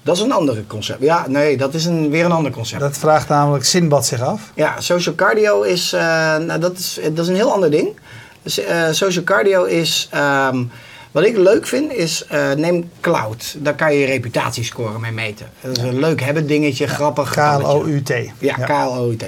[0.02, 1.02] Dat is een ander concept.
[1.02, 2.80] Ja, nee, dat is een, weer een ander concept.
[2.80, 4.52] Dat vraagt namelijk Sinbad zich af.
[4.54, 6.00] Ja, social cardio is, eh,
[6.36, 7.98] nou, dat is, dat is een heel ander ding.
[8.42, 10.64] Dus, eh, social cardio is, ehm,
[11.10, 13.56] wat ik leuk vind, is eh, neem cloud.
[13.58, 15.50] Daar kan je je reputatiescore mee meten.
[15.60, 17.30] Dat is een leuk hebben dingetje, grappig.
[17.30, 18.12] K-L-O-U-T.
[18.38, 19.24] Ja, K-L-O-U-T.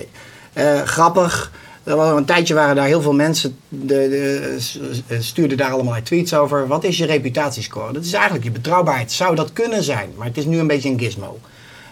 [0.52, 1.52] Eh, grappig.
[1.84, 4.08] Er was een tijdje waren daar heel veel mensen, de,
[5.06, 6.66] de, stuurden daar allemaal tweets over.
[6.66, 7.92] Wat is je reputatiescore?
[7.92, 9.12] Dat is eigenlijk je betrouwbaarheid.
[9.12, 10.10] Zou dat kunnen zijn?
[10.16, 11.38] Maar het is nu een beetje een gizmo.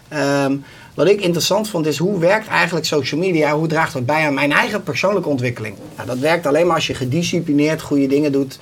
[0.08, 0.56] Ehm,
[0.94, 3.52] wat ik interessant vond is hoe werkt eigenlijk social media?
[3.52, 5.76] Hoe draagt dat bij aan mijn eigen persoonlijke ontwikkeling?
[5.96, 8.58] Nou, dat werkt alleen maar als je gedisciplineerd goede dingen doet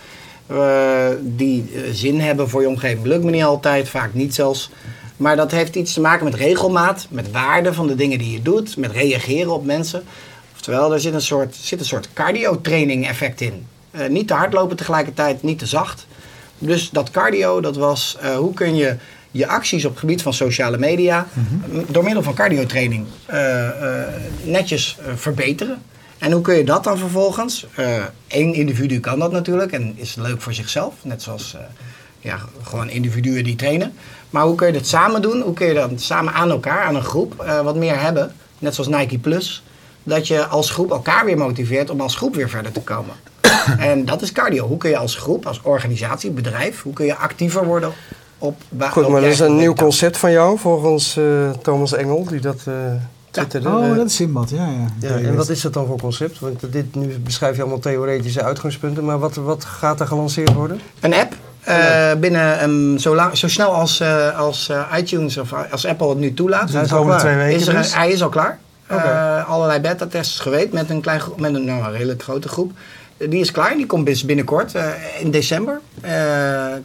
[1.21, 3.05] die eh, zin hebben voor je omgeving.
[3.07, 4.71] Lukt me niet altijd, vaak niet zelfs.
[5.17, 8.43] Maar dat heeft iets te maken met regelmaat, met waarde van de dingen die je
[8.43, 10.03] doet, met reageren op mensen.
[10.55, 13.67] Oftewel, er zit een soort, zit een soort cardio-training effect in.
[13.91, 16.07] Eh, niet te hard lopen tegelijkertijd, niet te zacht.
[16.59, 18.97] Dus dat cardio, dat was eh, hoe kun je
[19.31, 21.27] je acties op het gebied van sociale media
[21.73, 23.67] m- door middel van cardiotraining eh,
[24.03, 24.09] eh,
[24.45, 25.83] netjes eh, verbeteren.
[26.19, 27.67] En hoe kun je dat dan vervolgens?
[28.29, 31.61] Eén individu kan dat natuurlijk en is leuk voor zichzelf, net zoals eh,
[32.21, 33.93] ja, gewoon individuen die trainen.
[34.31, 35.41] Maar hoe kun je dat samen doen?
[35.41, 38.33] Hoe kun je dat samen aan elkaar, aan een groep, eh, wat meer hebben?
[38.59, 39.63] Net zoals Nike Plus.
[40.03, 43.15] Dat je als groep elkaar weer motiveert om als groep weer verder te komen.
[43.79, 44.67] en dat is cardio.
[44.67, 47.93] Hoe kun je als groep, als organisatie, bedrijf, hoe kun je actiever worden
[48.39, 52.25] op Goed, op maar dat is een nieuw concept van jou, volgens eh, Thomas Engel,
[52.25, 52.63] die dat
[53.47, 53.69] twitterde.
[53.69, 54.67] Oh, dat is Sinbad, ja.
[55.01, 55.09] ja.
[55.09, 56.39] ja, en wat is dat dan voor concept?
[56.39, 60.81] Want dit, nu beschrijf je allemaal theoretische uitgangspunten, maar wat, wat gaat er gelanceerd worden?
[61.01, 61.33] Een app.
[61.63, 66.09] eh, binnen um, zo, lang, zo snel als, eh, als eh, iTunes of als Apple
[66.09, 66.67] het nu toelaat.
[66.67, 67.95] Dus Hij is al twee weken Is er, dus.
[67.95, 68.59] hij is al klaar.
[68.87, 72.73] Eh, allerlei beta-tests geweest met een, klein, met een, nou, een redelijk grote groep.
[73.17, 73.75] Die is klaar.
[73.77, 74.75] Die komt bis- binnenkort.
[74.75, 74.85] eh,
[75.21, 76.13] in december eh,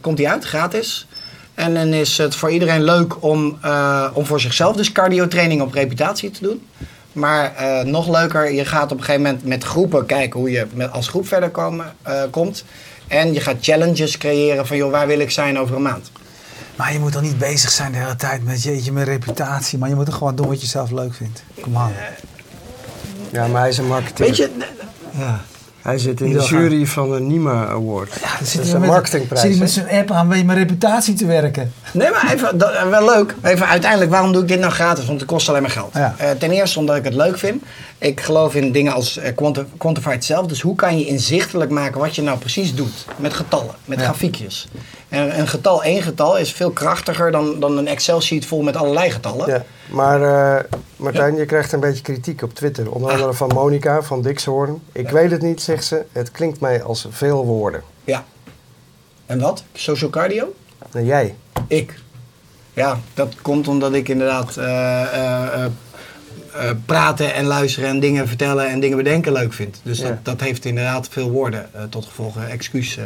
[0.00, 1.06] komt die uit, gratis.
[1.54, 5.72] En dan is het voor iedereen leuk om, eh, om voor zichzelf dus cardio-training op
[5.72, 6.66] reputatie te doen.
[7.12, 10.66] Maar eh, nog leuker, je gaat op een gegeven moment met groepen kijken hoe je
[10.74, 12.64] met, als groep verder komen, eh, komt.
[13.06, 16.10] En je gaat challenges creëren van, joh, waar wil ik zijn over een maand?
[16.76, 19.78] Maar je moet toch niet bezig zijn de hele tijd met jeetje, mijn reputatie.
[19.78, 21.42] Maar je moet toch gewoon doen wat je zelf leuk vindt.
[21.60, 21.92] Kom aan.
[23.30, 24.26] Ja, maar hij is een marketeer.
[24.26, 24.50] Weet je,
[25.10, 25.40] Ja.
[25.84, 28.12] Hij zit in de jury van de NIMA Award.
[28.22, 29.40] Ja, dat is een met, marketingprijs.
[29.42, 31.72] zit hij met zijn app aan bij mijn reputatie te werken.
[31.92, 33.34] Nee, maar even, dat, eh, wel leuk.
[33.42, 35.06] Even uiteindelijk, waarom doe ik dit nou gratis?
[35.06, 35.90] Want het kost alleen maar geld.
[35.94, 36.14] Ja.
[36.18, 37.62] Eh, ten eerste omdat ik het leuk vind.
[37.98, 40.46] Ik geloof in dingen als eh, quanti- quantified self.
[40.46, 43.06] Dus hoe kan je inzichtelijk maken wat je nou precies doet?
[43.16, 44.04] Met getallen, met Ja.
[44.04, 44.68] grafiekjes.
[45.14, 49.10] En een getal, één getal, is veel krachtiger dan, dan een Excel-sheet vol met allerlei
[49.10, 49.48] getallen.
[49.48, 50.22] Ja, maar
[50.56, 50.64] eh,
[50.96, 52.90] Martijn, je krijgt een beetje kritiek op Twitter.
[52.90, 54.82] Onder andere van Monica van Dixhoorn.
[54.92, 56.02] Ik weet het niet, zegt ze.
[56.12, 57.82] Het klinkt mij als veel woorden.
[58.04, 58.24] Ja.
[59.26, 59.64] En wat?
[59.72, 60.52] Social cardio?
[60.92, 61.34] Jij.
[61.68, 61.94] Ik.
[62.72, 65.70] Ja, dat komt omdat ik inderdaad eh, eh,
[66.86, 69.80] praten en luisteren en dingen vertellen en dingen bedenken leuk vind.
[69.82, 70.08] Dus Ja.
[70.08, 72.36] dat, dat heeft inderdaad veel woorden tot gevolg.
[72.48, 72.98] excuus.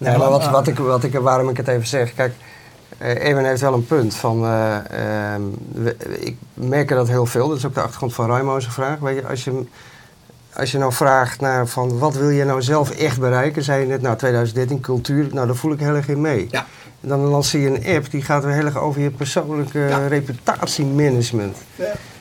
[0.00, 2.14] Nee, maar wat, wat ik, wat ik, waarom ik het even zeg.
[2.14, 2.32] Kijk,
[2.98, 4.14] eh Ewan heeft wel een punt.
[4.14, 4.76] Van, eh,
[5.34, 5.42] ehm,
[5.72, 7.48] we- ik merk dat heel veel.
[7.48, 8.98] Dat is ook de achtergrond van Raimo's vraag.
[8.98, 9.64] Weet je, als je,
[10.54, 13.86] als je nou vraagt naar van wat wil je nou zelf echt bereiken, zei je
[13.86, 16.48] net, nou 2013 cultuur, nou daar voel ik heel erg in mee.
[16.50, 16.66] Ja.
[17.00, 20.06] En dan lanceer je een app die gaat weer heel erg over je persoonlijke Ja.
[20.06, 21.56] reputatiemanagement.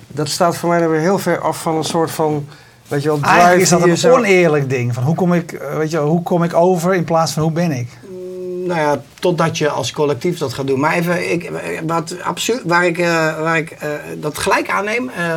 [0.08, 2.48] Dat staat voor mij dan weer heel ver af van een soort van,
[2.90, 4.94] weet je wel, Eigenlijk is dat een zo- oneerlijk ding.
[4.94, 7.52] Van hoe, kom ik, eh, weet je, hoe kom ik over in plaats van hoe
[7.52, 7.88] ben ik?
[8.10, 10.80] Mm, Nou ja, totdat je als collectief dat gaat doen.
[10.80, 11.52] Maar even, ik,
[11.88, 15.10] wat absurd, waar ik, eh, waar ik eh, dat gelijk aanneem.
[15.10, 15.34] eh,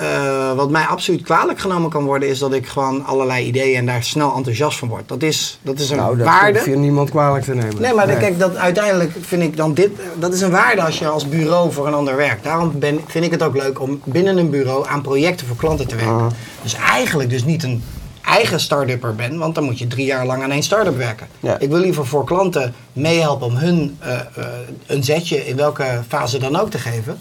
[0.00, 3.86] eh, wat mij absoluut kwalijk genomen kan worden, is dat ik gewoon allerlei ideeën en
[3.86, 5.08] daar snel enthousiast van word.
[5.08, 6.58] Dat is, dat is een Nou, dat waarde.
[6.58, 7.80] hoef je niemand kwalijk te nemen.
[7.80, 9.90] Nee, maar dan- kijk, dat, uiteindelijk vind ik dan dit...
[10.18, 12.44] Dat is een waarde als je als bureau voor een ander werkt.
[12.44, 15.86] Daarom ben, vind ik het ook leuk om binnen een bureau aan projecten voor klanten
[15.88, 16.14] te werken.
[16.14, 16.26] Ah.
[16.62, 17.82] Dus eigenlijk dus niet een
[18.24, 21.26] eigen start-upper ben, want dan moet je drie jaar lang aan één start-up werken.
[21.40, 21.58] Ja.
[21.58, 24.44] Ik wil liever voor klanten meehelpen om hun eh, eh,
[24.86, 27.18] een zetje in welke fase dan ook te geven.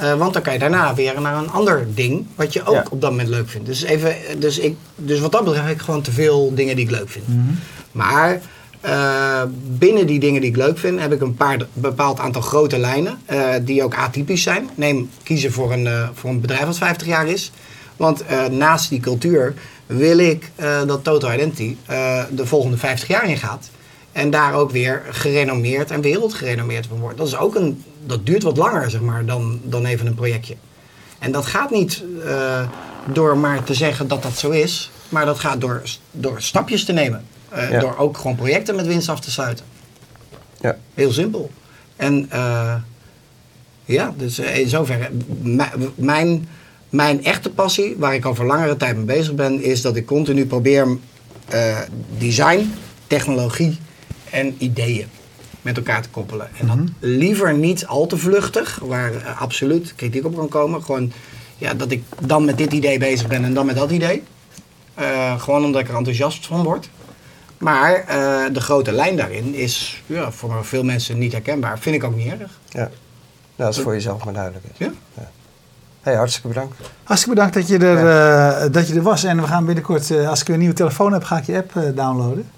[0.00, 2.84] Eh, want dan kan je daarna weer naar een ander ding, wat je ook Ja.
[2.90, 3.66] op dat moment leuk vindt.
[3.66, 6.84] Dus, even, dus, ik, dus wat dat betreft heb ik gewoon te veel dingen die
[6.84, 7.24] ik leuk vind.
[7.92, 8.40] Maar
[8.80, 12.78] eh, binnen die dingen die ik leuk vind, heb ik een paar bepaald aantal grote
[12.78, 13.18] lijnen.
[13.26, 14.70] eh, die ook atypisch zijn.
[14.74, 17.52] Neem kiezen voor een, voor een bedrijf dat 50 jaar is.
[17.96, 19.54] Want naast die cultuur
[19.86, 20.50] wil ik
[20.86, 21.76] dat Total Identity
[22.30, 23.70] de volgende 50 jaar ingaat.
[24.12, 27.18] En daar ook weer gerenommeerd en wereldgerenommeerd van wordt.
[27.18, 30.56] Dat, is ook een, dat duurt wat langer zeg maar, dan, dan even een projectje.
[31.18, 32.68] En dat gaat niet eh,
[33.12, 34.90] door maar te zeggen dat dat zo is.
[35.08, 37.24] Maar dat gaat door, door stapjes te nemen.
[37.48, 37.80] Eh, Ja.
[37.80, 39.64] Door ook gewoon projecten met winst af te sluiten.
[40.60, 40.76] Ja.
[40.94, 41.50] Heel simpel.
[41.96, 42.74] En eh,
[43.84, 45.10] ja, dus in zoverre.
[45.94, 46.48] Mijn,
[46.88, 50.06] mijn echte passie, waar ik al voor langere tijd mee bezig ben, is dat ik
[50.06, 50.98] continu probeer
[52.18, 52.74] design,
[53.06, 53.78] technologie
[54.30, 55.06] en ideeën
[55.62, 56.48] met elkaar te koppelen.
[56.58, 60.82] En dat liever niet al te vluchtig, waar eh, absoluut kritiek op kan komen.
[60.82, 61.12] Gewoon
[61.58, 64.22] ja, dat ik dan met dit idee bezig ben en dan met dat idee.
[64.94, 66.88] Eh, gewoon omdat ik er enthousiast van word.
[67.58, 71.78] Maar eh, de grote lijn daarin is ja, voor veel mensen niet herkenbaar.
[71.78, 72.60] Vind ik ook niet erg.
[72.68, 72.78] Ja.
[72.80, 72.90] Nou,
[73.56, 74.64] dat is voor jezelf maar duidelijk.
[74.64, 74.86] is.
[74.86, 74.92] Ja?
[76.00, 76.76] Hey, hartstikke bedankt.
[77.02, 78.08] Hartstikke bedankt dat je er,
[78.64, 79.24] eh, dat je er was.
[79.24, 81.56] En we gaan binnenkort, eh, als ik weer een nieuwe telefoon heb, ga ik je
[81.56, 82.50] app eh, downloaden.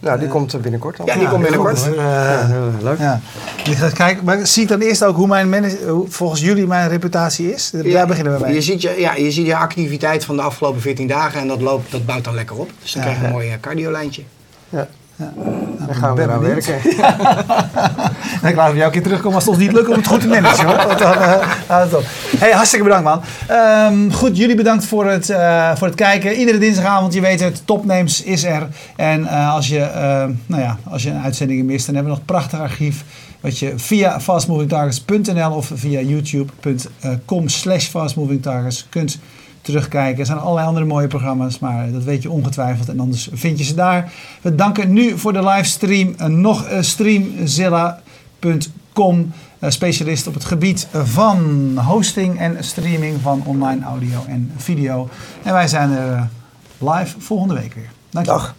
[0.00, 1.06] Nou, die komt binnenkort dan.
[1.06, 1.86] Ja, die komt binnenkort.
[1.86, 2.48] Eh, Ja,
[2.82, 2.98] leuk.
[2.98, 3.20] ja.
[3.64, 6.88] Je gaat kijken, maar zie ik dan eerst ook hoe, mijn hoe volgens jullie mijn
[6.88, 7.70] reputatie is?
[7.92, 8.54] Daar beginnen we mee.
[8.54, 11.60] Je ziet je, ja, je ziet je activiteit van de afgelopen 14 dagen en dat,
[11.60, 12.70] loopt, dat bouwt dan lekker op.
[12.82, 13.08] Dus dan Ja.
[13.08, 14.22] krijg je een mooi eh, cardiolijntje.
[14.68, 14.88] Ja.
[15.18, 15.32] Ja.
[15.86, 16.74] Dan gaan we eraan werken.
[18.42, 20.06] En ik laat hem jou een keer terugkomen als het ons niet lukt om het
[20.06, 20.66] goed te managen.
[20.66, 20.98] Hoor.
[20.98, 22.04] Dan, eh, houdt het op.
[22.38, 23.20] Hey, hartstikke bedankt man.
[23.46, 26.34] Ehm, goed, jullie bedankt voor het, eh, voor het kijken.
[26.34, 28.68] Iedere dinsdagavond, je weet het, Topnames is er.
[28.96, 32.18] En eh, als, je, eh, nou ja, als je een uitzending mist, dan hebben we
[32.18, 33.04] nog een prachtig archief.
[33.40, 39.18] Wat je via fastmovingtargets.nl of via youtube.com slash fastmovingtargets kunt
[39.68, 40.20] terugkijken.
[40.20, 42.88] Er zijn allerlei andere mooie programma's, maar dat weet je ongetwijfeld.
[42.88, 44.12] En anders vind je ze daar.
[44.40, 49.32] We danken nu voor de livestream eh, nog eh, streamzilla.com.
[49.58, 55.08] eh, specialist op het gebied van hosting en streaming van online audio en video.
[55.42, 56.28] En wij zijn er
[56.78, 57.90] live volgende week weer.
[58.10, 58.40] Dankjewel.
[58.40, 58.54] Dag.